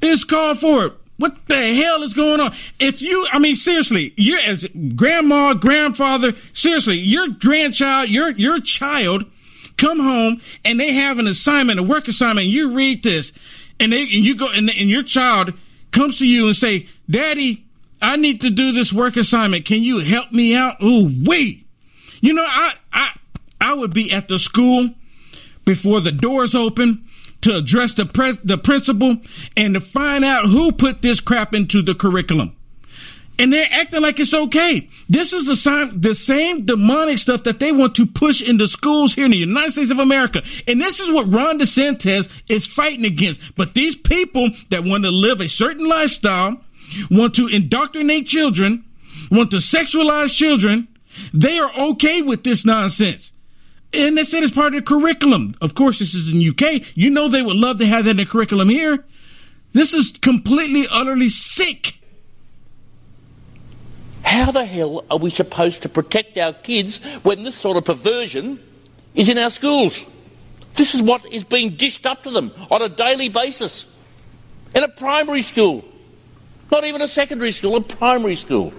[0.02, 0.92] It's called for it.
[1.16, 2.52] What the hell is going on?
[2.80, 4.66] If you, I mean, seriously, you're as
[4.96, 9.24] grandma, grandfather, seriously, your grandchild, your, your child
[9.76, 12.46] come home and they have an assignment, a work assignment.
[12.46, 13.32] You read this
[13.80, 15.54] and they, and you go and, and your child
[15.90, 17.64] comes to you and say, daddy,
[18.02, 19.64] I need to do this work assignment.
[19.64, 20.82] Can you help me out?
[20.82, 21.66] Ooh, wait.
[22.20, 23.10] You know, I, I,
[23.60, 24.90] I would be at the school
[25.64, 27.06] before the doors open
[27.42, 29.18] to address the pres- the principal
[29.56, 32.53] and to find out who put this crap into the curriculum
[33.38, 34.88] and they're acting like it's okay.
[35.08, 39.14] This is the, sign, the same demonic stuff that they want to push into schools
[39.14, 40.42] here in the United States of America.
[40.68, 43.56] And this is what Ron DeSantis is fighting against.
[43.56, 46.60] But these people that want to live a certain lifestyle,
[47.10, 48.84] want to indoctrinate children,
[49.30, 50.88] want to sexualize children,
[51.32, 53.32] they are okay with this nonsense.
[53.92, 55.54] And they said it's part of the curriculum.
[55.60, 56.82] Of course, this is in UK.
[56.94, 59.04] You know they would love to have that in the curriculum here.
[59.72, 62.00] This is completely, utterly sick.
[64.24, 68.58] How the hell are we supposed to protect our kids when this sort of perversion
[69.14, 70.04] is in our schools?
[70.74, 73.86] This is what is being dished up to them on a daily basis.
[74.74, 75.84] In a primary school.
[76.72, 78.72] Not even a secondary school, a primary school.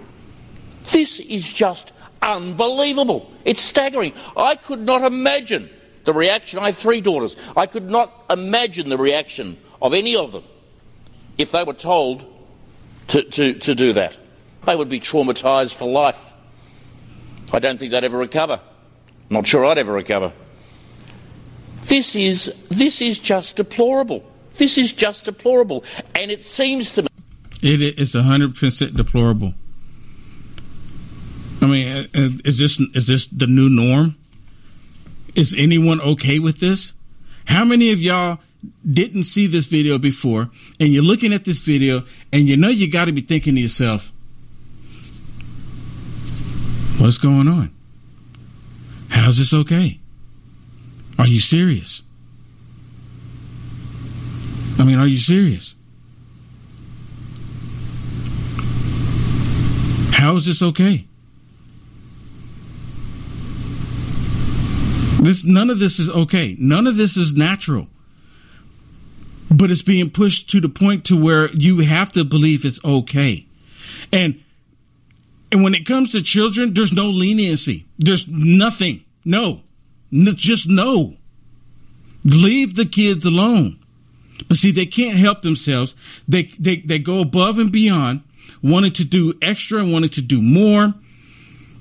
[0.91, 3.31] This is just unbelievable.
[3.45, 4.13] It's staggering.
[4.35, 5.69] I could not imagine
[6.03, 6.59] the reaction.
[6.59, 7.35] I have three daughters.
[7.55, 10.43] I could not imagine the reaction of any of them
[11.37, 12.25] if they were told
[13.09, 14.17] to, to, to do that
[14.65, 16.33] they would be traumatised for life.
[17.53, 18.59] I don't think they'd ever recover.
[19.29, 20.33] Not sure I'd ever recover.
[21.83, 24.23] This is, this is just deplorable.
[24.57, 25.83] This is just deplorable.
[26.15, 27.09] And it seems to me.
[27.61, 29.53] It is 100% deplorable.
[31.61, 34.15] I mean, uh, uh, is this, is this the new norm?
[35.35, 36.93] Is anyone okay with this?
[37.45, 38.39] How many of y'all
[38.89, 40.49] didn't see this video before
[40.79, 42.03] and you're looking at this video
[42.33, 44.11] and you know you got to be thinking to yourself,
[46.97, 47.71] What's going on?
[49.09, 49.99] How's this okay?
[51.19, 52.03] Are you serious?
[54.79, 55.75] I mean, are you serious?
[60.13, 61.05] How is this okay?
[65.21, 66.55] This none of this is okay.
[66.59, 67.87] None of this is natural.
[69.49, 73.45] But it's being pushed to the point to where you have to believe it's okay.
[74.13, 74.41] And
[75.55, 77.85] and when it comes to children, there's no leniency.
[77.97, 79.05] There's nothing.
[79.23, 79.61] No.
[80.11, 81.15] no just no.
[82.25, 83.79] Leave the kids alone.
[84.49, 85.95] But see, they can't help themselves.
[86.27, 88.23] They, they, they go above and beyond,
[88.61, 90.93] wanting to do extra, wanting to do more,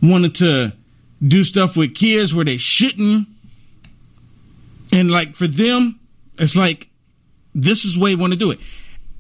[0.01, 0.73] wanting to
[1.27, 3.27] do stuff with kids where they shouldn't.
[4.93, 5.99] And like for them,
[6.39, 6.91] it's like,
[7.57, 8.61] this is the way they want to do it.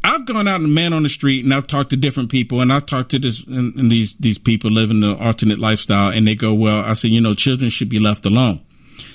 [0.04, 2.70] I've gone out and man on the street and I've talked to different people and
[2.70, 6.34] I've talked to this and, and these these people living the alternate lifestyle and they
[6.34, 8.60] go, well, I said, you know, children should be left alone.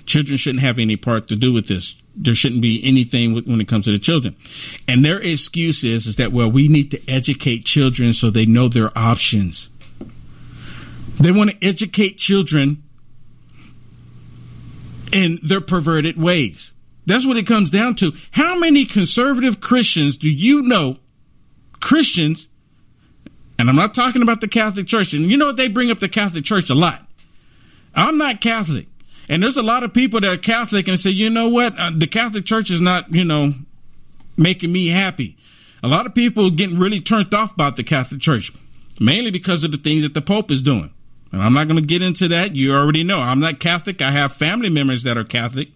[0.07, 2.01] Children shouldn't have any part to do with this.
[2.15, 4.35] There shouldn't be anything when it comes to the children.
[4.87, 8.67] And their excuse is, is that, well, we need to educate children so they know
[8.67, 9.69] their options.
[11.21, 12.83] They want to educate children
[15.13, 16.73] in their perverted ways.
[17.09, 18.13] That's what it comes down to.
[18.31, 20.97] How many conservative Christians do you know?
[21.79, 22.47] Christians,
[23.57, 25.57] and I'm not talking about the Catholic Church, and you know what?
[25.57, 27.07] They bring up the Catholic Church a lot.
[27.95, 28.87] I'm not Catholic.
[29.27, 31.77] And there's a lot of people that are Catholic and say, you know what?
[31.79, 33.53] Uh, the Catholic Church is not, you know,
[34.37, 35.35] making me happy.
[35.81, 38.51] A lot of people getting really turned off about the Catholic Church,
[38.99, 40.91] mainly because of the things that the Pope is doing.
[41.31, 42.55] And I'm not going to get into that.
[42.55, 43.99] You already know I'm not Catholic.
[43.99, 45.69] I have family members that are Catholic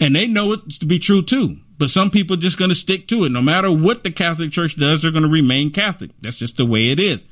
[0.00, 1.58] and they know it to be true too.
[1.78, 3.32] But some people are just going to stick to it.
[3.32, 6.10] No matter what the Catholic Church does, they're going to remain Catholic.
[6.20, 7.24] That's just the way it is.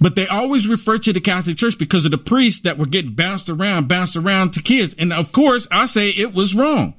[0.00, 3.14] But they always refer to the Catholic Church because of the priests that were getting
[3.14, 4.94] bounced around, bounced around to kids.
[4.98, 6.94] And of course, I say it was wrong.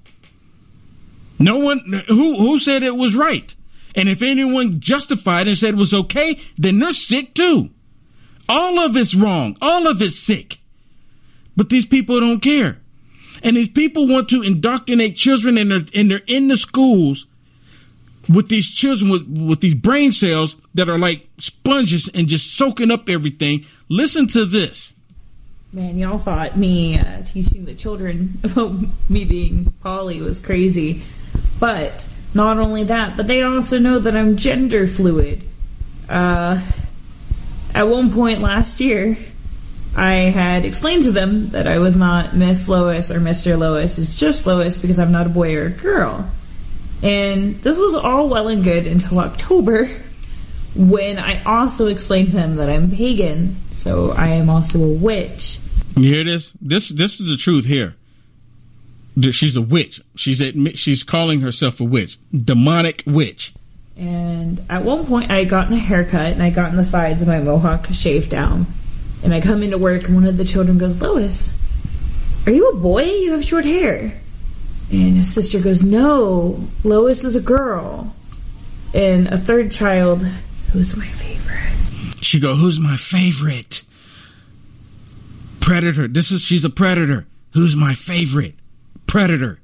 [1.38, 3.54] No one who who said it was right.
[3.96, 7.70] And if anyone justified and said it was okay, then they're sick too.
[8.48, 9.58] All of it's wrong.
[9.62, 10.60] All of it's sick.
[11.56, 12.80] But these people don't care.
[13.44, 17.28] And these people want to indoctrinate children and they're, and they're in the schools
[18.28, 22.92] with these children with, with these brain cells that are like sponges and just soaking
[22.92, 23.66] up everything.
[23.90, 24.94] Listen to this.
[25.72, 28.78] Man, y'all thought me uh, teaching the children about
[29.10, 31.04] me being poly was crazy.
[31.60, 35.44] But not only that, but they also know that I'm gender fluid.
[36.10, 36.62] Uh,
[37.74, 39.18] at one point last year,
[39.96, 43.58] I had explained to them that I was not Miss Lois or Mr.
[43.58, 43.98] Lois.
[43.98, 46.30] It's just Lois because I'm not a boy or a girl.
[47.02, 49.86] And this was all well and good until October
[50.76, 55.60] when I also explained to them that I'm pagan, so I am also a witch.
[55.96, 56.54] You hear this?
[56.62, 57.96] This this is the truth here.
[59.32, 60.02] She's a witch.
[60.16, 63.54] She's admit, she's calling herself a witch, demonic witch.
[63.96, 67.30] And at one point, I had gotten a haircut and I gotten the sides of
[67.30, 68.68] my mohawk shaved down.
[69.26, 71.60] And I come into work, and one of the children goes, Lois,
[72.46, 73.02] are you a boy?
[73.02, 74.22] You have short hair.
[74.92, 78.16] And his sister goes, No, Lois is a girl.
[78.94, 80.22] And a third child,
[80.72, 82.24] who's my favorite?
[82.24, 83.82] She go, Who's my favorite?
[85.60, 86.08] Predator.
[86.08, 87.26] This is she's a predator.
[87.54, 88.54] Who's my favorite?
[89.08, 89.60] Predator.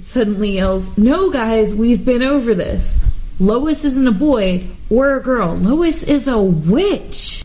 [0.00, 3.04] Suddenly yells, No, guys, we've been over this.
[3.38, 5.54] Lois isn't a boy or a girl.
[5.54, 7.44] Lois is a witch.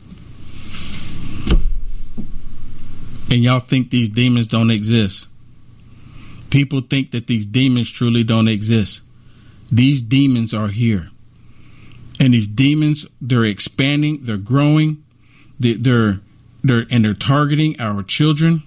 [3.33, 5.27] And y'all think these demons don't exist.
[6.51, 9.01] People think that these demons truly don't exist.
[9.71, 11.09] These demons are here.
[12.19, 15.03] And these demons, they're expanding, they're growing,
[15.59, 16.19] they're,
[16.63, 18.61] they're, and they're targeting our children.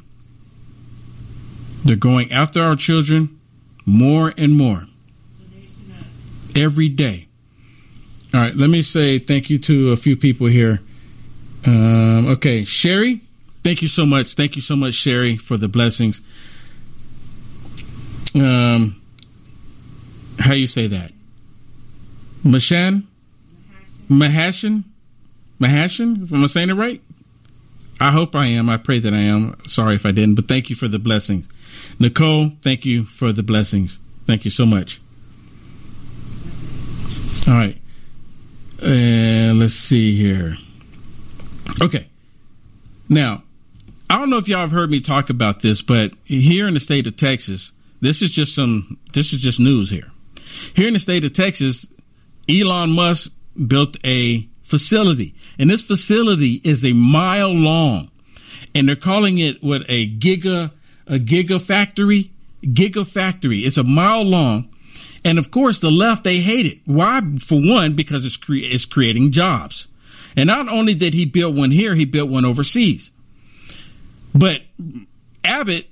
[1.85, 3.39] They're going after our children
[3.85, 4.83] more and more
[6.57, 7.29] every day.
[8.35, 10.81] All right, let me say thank you to a few people here.
[11.65, 13.21] Um, okay, Sherry,
[13.67, 14.35] Thank you so much.
[14.35, 16.21] Thank you so much, Sherry, for the blessings.
[18.33, 19.03] Um,
[20.39, 21.11] how you say that?
[22.45, 23.07] Mashan?
[24.09, 24.85] Mahashan?
[25.59, 26.31] Mahashan?
[26.33, 27.03] Am I'm saying it right?
[27.99, 28.71] I hope I am.
[28.71, 29.59] I pray that I am.
[29.67, 31.49] Sorry if I didn't, but thank you for the blessings.
[31.99, 33.99] Nicole, thank you for the blessings.
[34.29, 35.01] Thank you so much.
[37.49, 37.77] All right.
[38.81, 40.57] And uh, let's see here.
[41.83, 42.07] Okay.
[43.09, 43.43] Now,
[44.09, 46.81] I don't know if y'all have heard me talk about this, but here in the
[46.81, 50.11] state of Texas, this is just some this is just news here.
[50.75, 51.87] Here in the state of Texas,
[52.49, 53.33] Elon Musk
[53.67, 58.11] built a facility, and this facility is a mile long,
[58.75, 60.73] and they're calling it what a giga
[61.07, 62.31] a gigafactory.
[62.63, 63.65] Gigafactory.
[63.65, 64.69] It's a mile long.
[65.25, 66.79] And of course, the left, they hate it.
[66.85, 67.21] Why?
[67.41, 69.89] For one, because it's, cre- it's creating jobs.
[70.37, 73.11] And not only did he build one here, he built one overseas.
[74.39, 74.63] But
[75.45, 75.87] Abbott,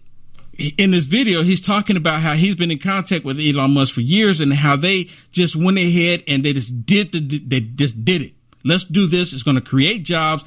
[0.78, 4.00] in this video, he's talking about how he's been in contact with Elon Musk for
[4.00, 8.22] years and how they just went ahead and they just did the, they just did
[8.22, 8.34] it.
[8.66, 9.34] Let's do this.
[9.34, 10.42] It's going to create jobs.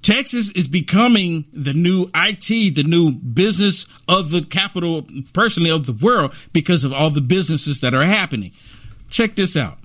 [0.00, 5.92] Texas is becoming the new IT, the new business of the capital, personally of the
[5.92, 8.52] world because of all the businesses that are happening.
[9.10, 9.78] Check this out.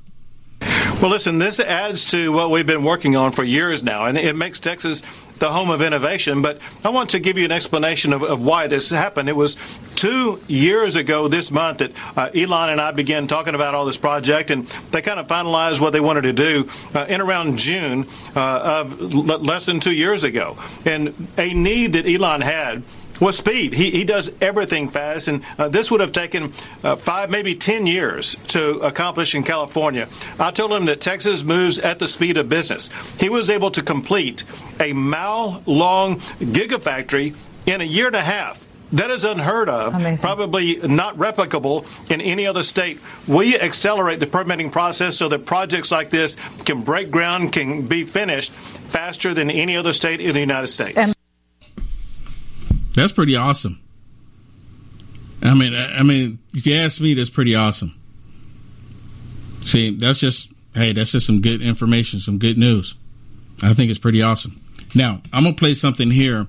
[1.04, 4.38] Well, listen, this adds to what we've been working on for years now, and it
[4.38, 5.04] makes Texas
[5.38, 6.42] the home of innovation.
[6.42, 9.28] But I want to give you an explanation of, of why this happened.
[9.28, 9.58] It was
[9.96, 13.98] two years ago this month that uh, Elon and I began talking about all this
[13.98, 18.08] project, and they kind of finalized what they wanted to do uh, in around June
[18.34, 20.58] uh, of l- less than two years ago.
[20.86, 22.82] And a need that Elon had
[23.20, 23.74] was speed.
[23.74, 26.54] He, he does everything fast, and uh, this would have taken
[26.84, 30.08] uh, five, maybe ten years to accomplish in California.
[30.40, 32.90] I told him that Texas moves at the speed of business.
[33.20, 34.44] He was able to complete
[34.80, 37.36] a mile long gigafactory
[37.66, 38.66] in a year and a half.
[38.94, 40.24] That is unheard of, Amazing.
[40.24, 43.00] probably not replicable in any other state.
[43.28, 46.36] We accelerate the permitting process so that projects like this
[46.66, 50.98] can break ground, can be finished faster than any other state in the United States.
[50.98, 51.13] And-
[52.94, 53.80] that's pretty awesome.
[55.42, 58.00] I mean, I mean, if you ask me, that's pretty awesome.
[59.62, 62.96] See, that's just hey, that's just some good information, some good news.
[63.62, 64.60] I think it's pretty awesome.
[64.96, 66.48] Now, I'm gonna play something here,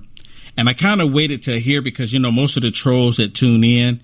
[0.57, 3.33] and I kind of waited to hear because you know most of the trolls that
[3.33, 3.99] tune in,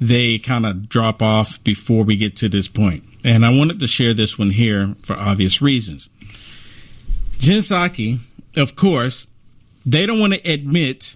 [0.00, 3.86] they kind of drop off before we get to this point, and I wanted to
[3.86, 6.08] share this one here for obvious reasons.
[7.38, 8.18] Jen Psaki,
[8.56, 9.26] of course,
[9.84, 11.15] they don't want to admit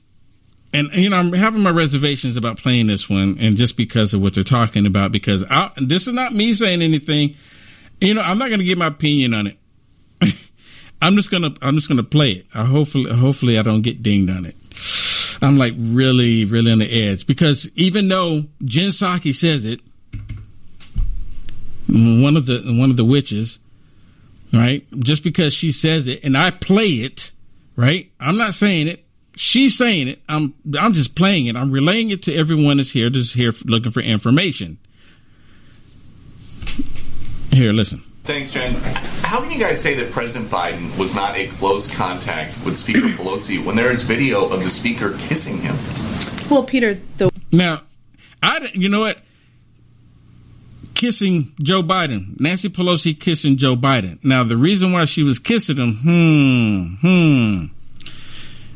[0.72, 4.20] and you know I'm having my reservations about playing this one, and just because of
[4.20, 5.12] what they're talking about.
[5.12, 7.34] Because I, this is not me saying anything.
[8.00, 9.58] You know, I'm not going to give my opinion on it.
[11.02, 12.46] I'm just gonna I'm just gonna play it.
[12.54, 14.56] I hopefully hopefully I don't get dinged on it.
[15.42, 19.80] I'm like really really on the edge because even though Jen Psaki says it,
[21.88, 23.58] one of the one of the witches,
[24.52, 24.86] right?
[24.98, 27.32] Just because she says it and I play it,
[27.76, 28.10] right?
[28.20, 29.04] I'm not saying it.
[29.42, 30.20] She's saying it.
[30.28, 31.56] I'm I'm just playing it.
[31.56, 34.76] I'm relaying it to everyone that's here that's here looking for information.
[37.50, 38.04] Here, listen.
[38.24, 38.74] Thanks, Jen.
[39.22, 42.98] How can you guys say that President Biden was not a close contact with Speaker
[43.16, 45.74] Pelosi when there is video of the speaker kissing him?
[46.50, 47.80] Well, Peter, the now,
[48.42, 49.20] I you know what?
[50.92, 54.22] Kissing Joe Biden, Nancy Pelosi kissing Joe Biden.
[54.22, 57.79] Now, the reason why she was kissing him, hmm, hmm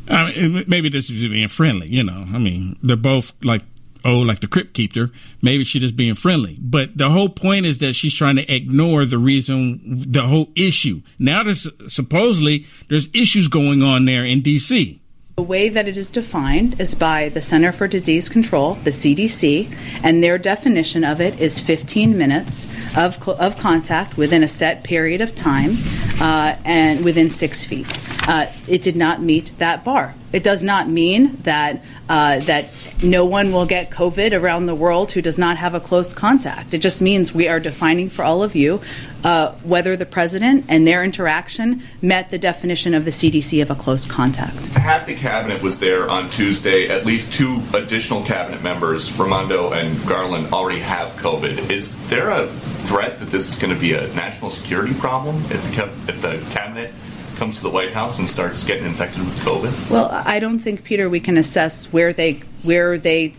[0.09, 2.27] I mean, maybe this is being friendly, you know.
[2.33, 3.63] I mean, they're both like,
[4.05, 5.11] oh, like the crypt keeper.
[5.43, 6.59] Maybe she's just being friendly.
[6.61, 11.03] But the whole point is that she's trying to ignore the reason, the whole issue.
[11.19, 15.01] Now, there's supposedly there's issues going on there in D.C.
[15.37, 19.77] The way that it is defined is by the Center for Disease Control, the CDC,
[20.05, 25.21] and their definition of it is 15 minutes of, of contact within a set period
[25.21, 25.79] of time
[26.21, 27.99] uh, and within six feet.
[28.29, 30.15] Uh, it did not meet that bar.
[30.35, 32.71] It does not mean that uh, that
[33.05, 36.75] no one will get COVID around the world who does not have a close contact.
[36.75, 38.81] It just means we are defining for all of you
[39.23, 43.77] uh, whether the president and their interaction met the definition of the CDC of a
[43.77, 44.57] close contact.
[44.75, 46.89] Half the cabinet was there on Tuesday.
[46.89, 51.71] At least two additional cabinet members, Raimondo and Garland, already have COVID.
[51.71, 55.77] Is there a threat that this is going to be a national security problem if
[55.77, 56.93] the, if the cabinet
[57.37, 59.91] comes to the White House and starts getting infected with COVID?
[59.91, 63.35] Well, I don't think, Peter, we can assess where they where they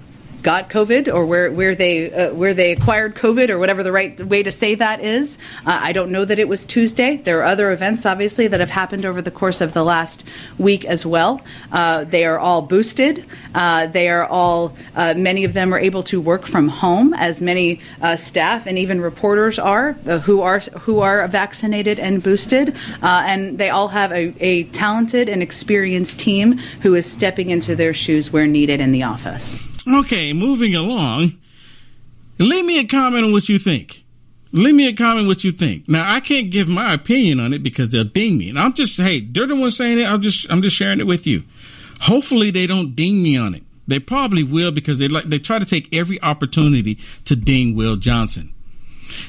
[0.45, 4.23] got COVID or where where they uh, where they acquired COVID or whatever the right
[4.27, 5.39] way to say that is.
[5.65, 7.17] Uh, I don't know that it was Tuesday.
[7.17, 10.23] There are other events, obviously, that have happened over the course of the last
[10.59, 11.41] week as well.
[11.71, 13.25] Uh, they are all boosted.
[13.55, 17.41] Uh, they are all uh, many of them are able to work from home, as
[17.41, 19.93] many uh, staff and even reporters are
[20.25, 25.41] who are who are vaccinated and boosted, and they all have a, a talented and
[25.41, 29.74] experienced team who is stepping into their shoes where needed in the office.
[29.87, 31.33] Okay, moving along.
[32.39, 34.03] Leave me a comment on what you think.
[34.51, 35.87] Leave me a comment what you think.
[35.89, 38.49] Now I can't give my opinion on it because they'll ding me.
[38.49, 40.05] And I'm just hey, they're the ones saying it.
[40.05, 41.43] I'm just I'm just sharing it with you.
[42.01, 43.63] Hopefully they don't ding me on it.
[43.87, 47.97] They probably will because they like they try to take every opportunity to ding Will
[47.97, 48.53] Johnson.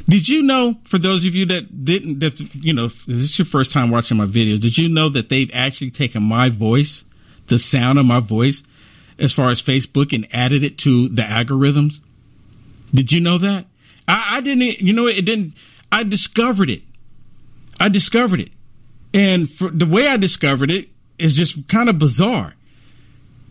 [0.09, 3.47] Did you know, for those of you that didn't, that, you know, this is your
[3.47, 7.05] first time watching my videos, did you know that they've actually taken my voice,
[7.49, 8.63] the sound of my voice,
[9.19, 12.01] as far as Facebook and added it to the algorithms.
[12.93, 13.67] Did you know that?
[14.07, 14.81] I, I didn't.
[14.81, 15.55] You know, it didn't.
[15.91, 16.83] I discovered it.
[17.79, 18.51] I discovered it,
[19.13, 20.89] and the way I discovered it
[21.19, 22.55] is just kind of bizarre.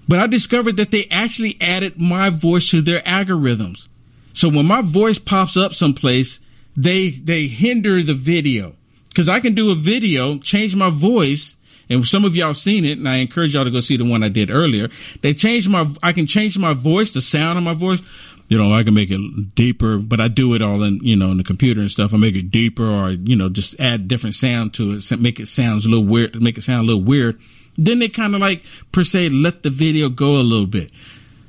[0.07, 3.87] But I discovered that they actually added my voice to their algorithms.
[4.33, 6.39] So when my voice pops up someplace,
[6.75, 8.75] they they hinder the video
[9.09, 11.55] because I can do a video, change my voice,
[11.89, 14.23] and some of y'all seen it, and I encourage y'all to go see the one
[14.23, 14.89] I did earlier.
[15.21, 18.01] They changed my, I can change my voice, the sound of my voice.
[18.47, 21.31] You know, I can make it deeper, but I do it all in, you know,
[21.31, 22.13] in the computer and stuff.
[22.13, 25.47] I make it deeper, or you know, just add different sound to it, make it
[25.47, 27.39] sounds a little weird, make it sound a little weird.
[27.77, 30.91] Then they kind of like per se let the video go a little bit,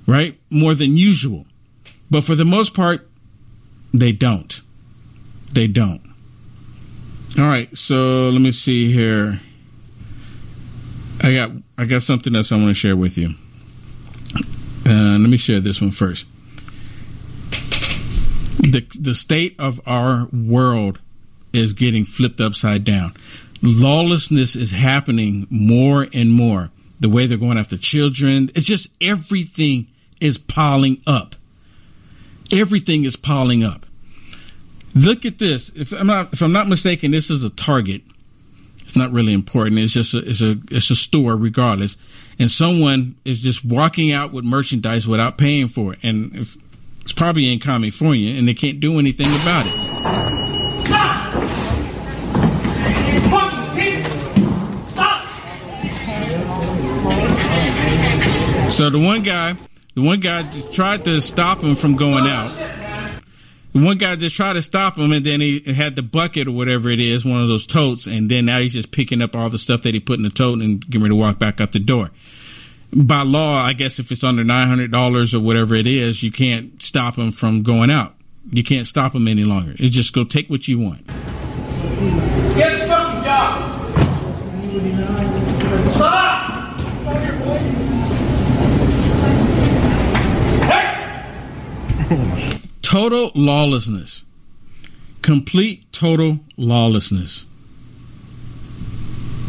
[0.06, 0.38] right?
[0.50, 1.46] More than usual.
[2.10, 3.06] But for the most part,
[3.92, 4.60] they don't.
[5.52, 6.02] They don't.
[7.38, 9.40] All right, so let me see here.
[11.26, 13.34] I got I got something else I want to share with you.
[14.86, 16.24] Uh, let me share this one first.
[18.60, 21.00] The the state of our world
[21.52, 23.12] is getting flipped upside down.
[23.60, 26.70] Lawlessness is happening more and more.
[27.00, 29.88] The way they're going after children, it's just everything
[30.20, 31.34] is piling up.
[32.52, 33.84] Everything is piling up.
[34.94, 35.70] Look at this.
[35.74, 38.02] If I'm not if I'm not mistaken, this is a Target.
[38.96, 39.78] Not really important.
[39.78, 41.96] It's just a it's a it's a store regardless.
[42.38, 45.98] And someone is just walking out with merchandise without paying for it.
[46.02, 46.56] And if,
[47.02, 49.96] it's probably in California and they can't do anything about it.
[58.72, 59.56] So the one guy,
[59.94, 60.42] the one guy
[60.72, 62.50] tried to stop him from going out.
[63.76, 66.52] The one guy just tried to stop him, and then he had the bucket or
[66.52, 69.50] whatever it is, one of those totes, and then now he's just picking up all
[69.50, 71.72] the stuff that he put in the tote and getting ready to walk back out
[71.72, 72.08] the door.
[72.96, 76.32] By law, I guess if it's under nine hundred dollars or whatever it is, you
[76.32, 78.14] can't stop him from going out.
[78.50, 79.74] You can't stop him any longer.
[79.78, 81.06] It's just go take what you want.
[81.06, 83.72] Get the fucking job.
[85.92, 86.46] Stop!
[92.08, 92.55] Oh,
[92.96, 94.24] total lawlessness.
[95.20, 97.44] Complete total lawlessness.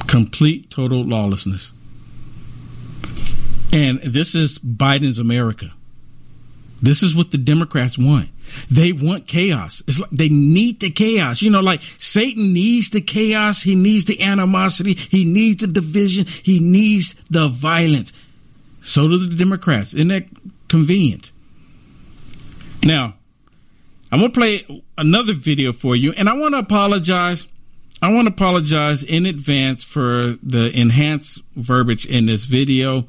[0.05, 1.71] Complete total lawlessness.
[3.71, 5.71] And this is Biden's America.
[6.81, 8.27] This is what the Democrats want.
[8.69, 9.81] They want chaos.
[9.87, 11.41] It's like they need the chaos.
[11.41, 13.61] You know, like Satan needs the chaos.
[13.61, 14.93] He needs the animosity.
[14.93, 16.25] He needs the division.
[16.27, 18.11] He needs the violence.
[18.81, 19.93] So do the Democrats.
[19.93, 20.25] Isn't that
[20.67, 21.31] convenient?
[22.83, 23.16] Now,
[24.11, 27.47] I'm going to play another video for you, and I want to apologize.
[28.01, 33.07] I want to apologize in advance for the enhanced verbiage in this video,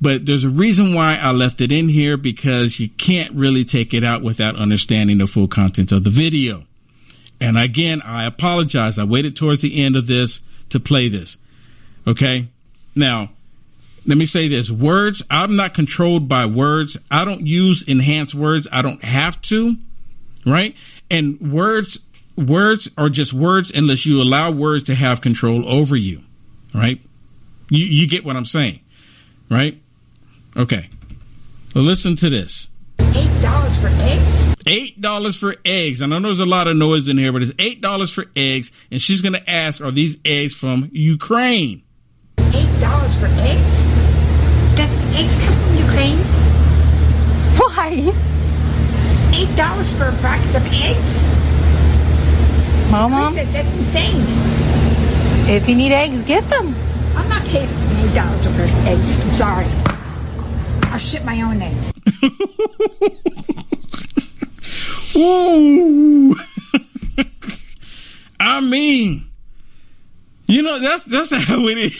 [0.00, 3.94] but there's a reason why I left it in here because you can't really take
[3.94, 6.64] it out without understanding the full content of the video.
[7.40, 8.98] And again, I apologize.
[8.98, 10.40] I waited towards the end of this
[10.70, 11.38] to play this.
[12.06, 12.48] Okay.
[12.94, 13.30] Now,
[14.06, 16.96] let me say this words, I'm not controlled by words.
[17.10, 18.68] I don't use enhanced words.
[18.70, 19.76] I don't have to
[20.46, 20.74] right?
[21.10, 21.98] And words
[22.36, 26.22] words are just words unless you allow words to have control over you,
[26.74, 27.00] right?
[27.70, 28.80] You you get what I'm saying,
[29.50, 29.80] right?
[30.56, 30.88] Okay.
[31.74, 32.70] Well, listen to this.
[32.98, 34.54] Eight dollars for eggs.
[34.66, 36.00] Eight dollars for eggs.
[36.00, 38.72] I know there's a lot of noise in here, but it's eight dollars for eggs,
[38.90, 41.82] and she's gonna ask, "Are these eggs from Ukraine?"
[42.38, 43.84] Eight dollars for eggs.
[44.76, 46.18] Does eggs come from Ukraine?
[47.58, 48.14] Why?
[49.38, 51.22] Eight dollars for a box of eggs?
[52.90, 54.24] Mom, That, that's insane.
[55.48, 56.74] If you need eggs, get them.
[57.14, 59.20] I'm not paying eight dollars for eggs.
[59.24, 59.66] I'm sorry.
[60.90, 61.92] I'll ship my own eggs.
[65.16, 66.30] Ooh.
[68.40, 69.26] I mean,
[70.46, 71.94] you know that's that's how it is.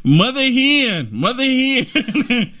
[0.04, 2.52] mother hen, mother hen.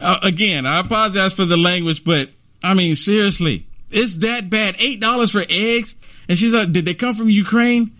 [0.00, 2.30] Uh, again, I apologize for the language, but
[2.62, 4.76] I mean seriously, it's that bad.
[4.78, 5.94] Eight dollars for eggs,
[6.28, 7.92] and she's like, "Did they come from Ukraine?"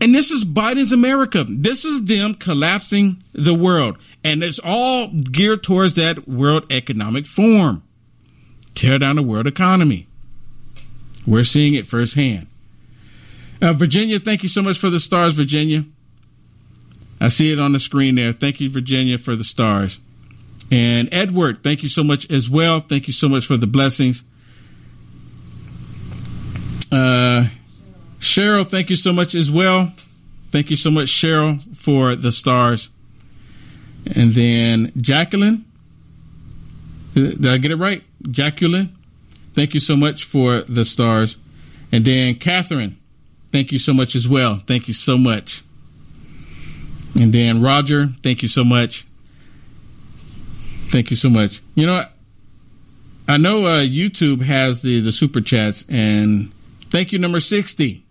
[0.00, 1.44] And this is Biden's America.
[1.48, 7.82] This is them collapsing the world, and it's all geared towards that World Economic Forum.
[8.74, 10.06] Tear down the world economy.
[11.26, 12.46] We're seeing it firsthand.
[13.60, 15.84] Uh, Virginia, thank you so much for the stars, Virginia.
[17.20, 18.32] I see it on the screen there.
[18.32, 19.98] Thank you, Virginia, for the stars.
[20.70, 22.80] And Edward, thank you so much as well.
[22.80, 24.22] Thank you so much for the blessings.
[26.92, 27.46] Uh,
[28.20, 29.92] Cheryl, thank you so much as well.
[30.50, 32.90] Thank you so much, Cheryl, for the stars.
[34.14, 35.64] And then Jacqueline.
[37.14, 38.02] Did I get it right?
[38.30, 38.96] Jacqueline.
[39.54, 41.36] Thank you so much for the stars.
[41.90, 42.96] And then Catherine.
[43.50, 44.60] Thank you so much as well.
[44.66, 45.62] Thank you so much.
[47.20, 48.08] And then Roger.
[48.22, 49.07] Thank you so much.
[50.88, 51.60] Thank you so much.
[51.74, 52.06] You know,
[53.28, 56.50] I know uh, YouTube has the the super chats, and
[56.90, 58.04] thank you, number sixty,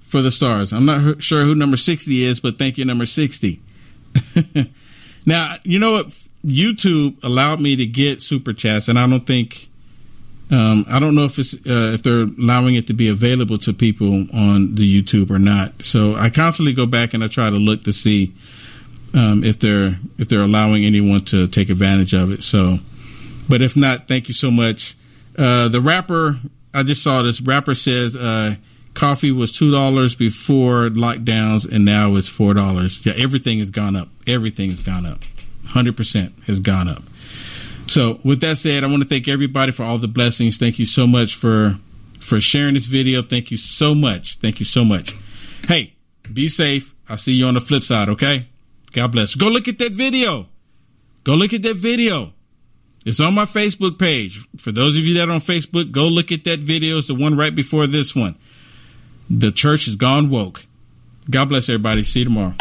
[0.00, 0.72] for the stars.
[0.72, 3.60] I'm not sure who number sixty is, but thank you, number sixty.
[5.26, 6.06] now, you know what?
[6.44, 9.68] YouTube allowed me to get super chats, and I don't think.
[10.48, 13.72] Um, I don't know if it's uh, if they're allowing it to be available to
[13.72, 15.82] people on the YouTube or not.
[15.82, 18.32] So I constantly go back and I try to look to see
[19.16, 22.44] um, if they're if they're allowing anyone to take advantage of it.
[22.44, 22.78] So
[23.48, 24.96] but if not, thank you so much.
[25.38, 26.38] Uh, the rapper,
[26.74, 28.56] I just saw this rapper says uh,
[28.94, 33.04] coffee was two dollars before lockdowns, and now it's four dollars.
[33.04, 34.08] Yeah, everything has gone up.
[34.26, 35.20] Everything has gone up.
[35.68, 37.02] Hundred percent has gone up.
[37.88, 40.58] So, with that said, I want to thank everybody for all the blessings.
[40.58, 41.76] Thank you so much for
[42.18, 43.22] for sharing this video.
[43.22, 44.36] Thank you so much.
[44.38, 45.14] Thank you so much.
[45.68, 45.94] Hey,
[46.32, 46.94] be safe.
[47.08, 48.08] I'll see you on the flip side.
[48.08, 48.48] Okay.
[48.96, 49.34] God bless.
[49.34, 50.48] Go look at that video.
[51.22, 52.32] Go look at that video.
[53.04, 54.48] It's on my Facebook page.
[54.56, 56.96] For those of you that are on Facebook, go look at that video.
[56.96, 58.36] It's the one right before this one.
[59.28, 60.64] The church has gone woke.
[61.28, 62.04] God bless everybody.
[62.04, 62.54] See you tomorrow.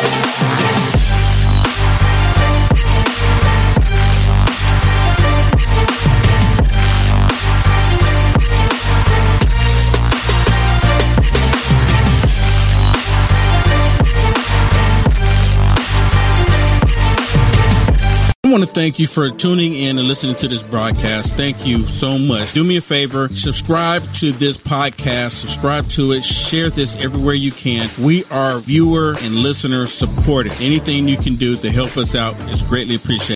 [18.55, 21.33] Want to thank you for tuning in and listening to this broadcast.
[21.33, 22.53] Thank you so much.
[22.53, 27.51] Do me a favor, subscribe to this podcast, subscribe to it, share this everywhere you
[27.51, 27.89] can.
[28.01, 30.53] We are viewer and listener supported.
[30.61, 33.35] Anything you can do to help us out is greatly appreciated.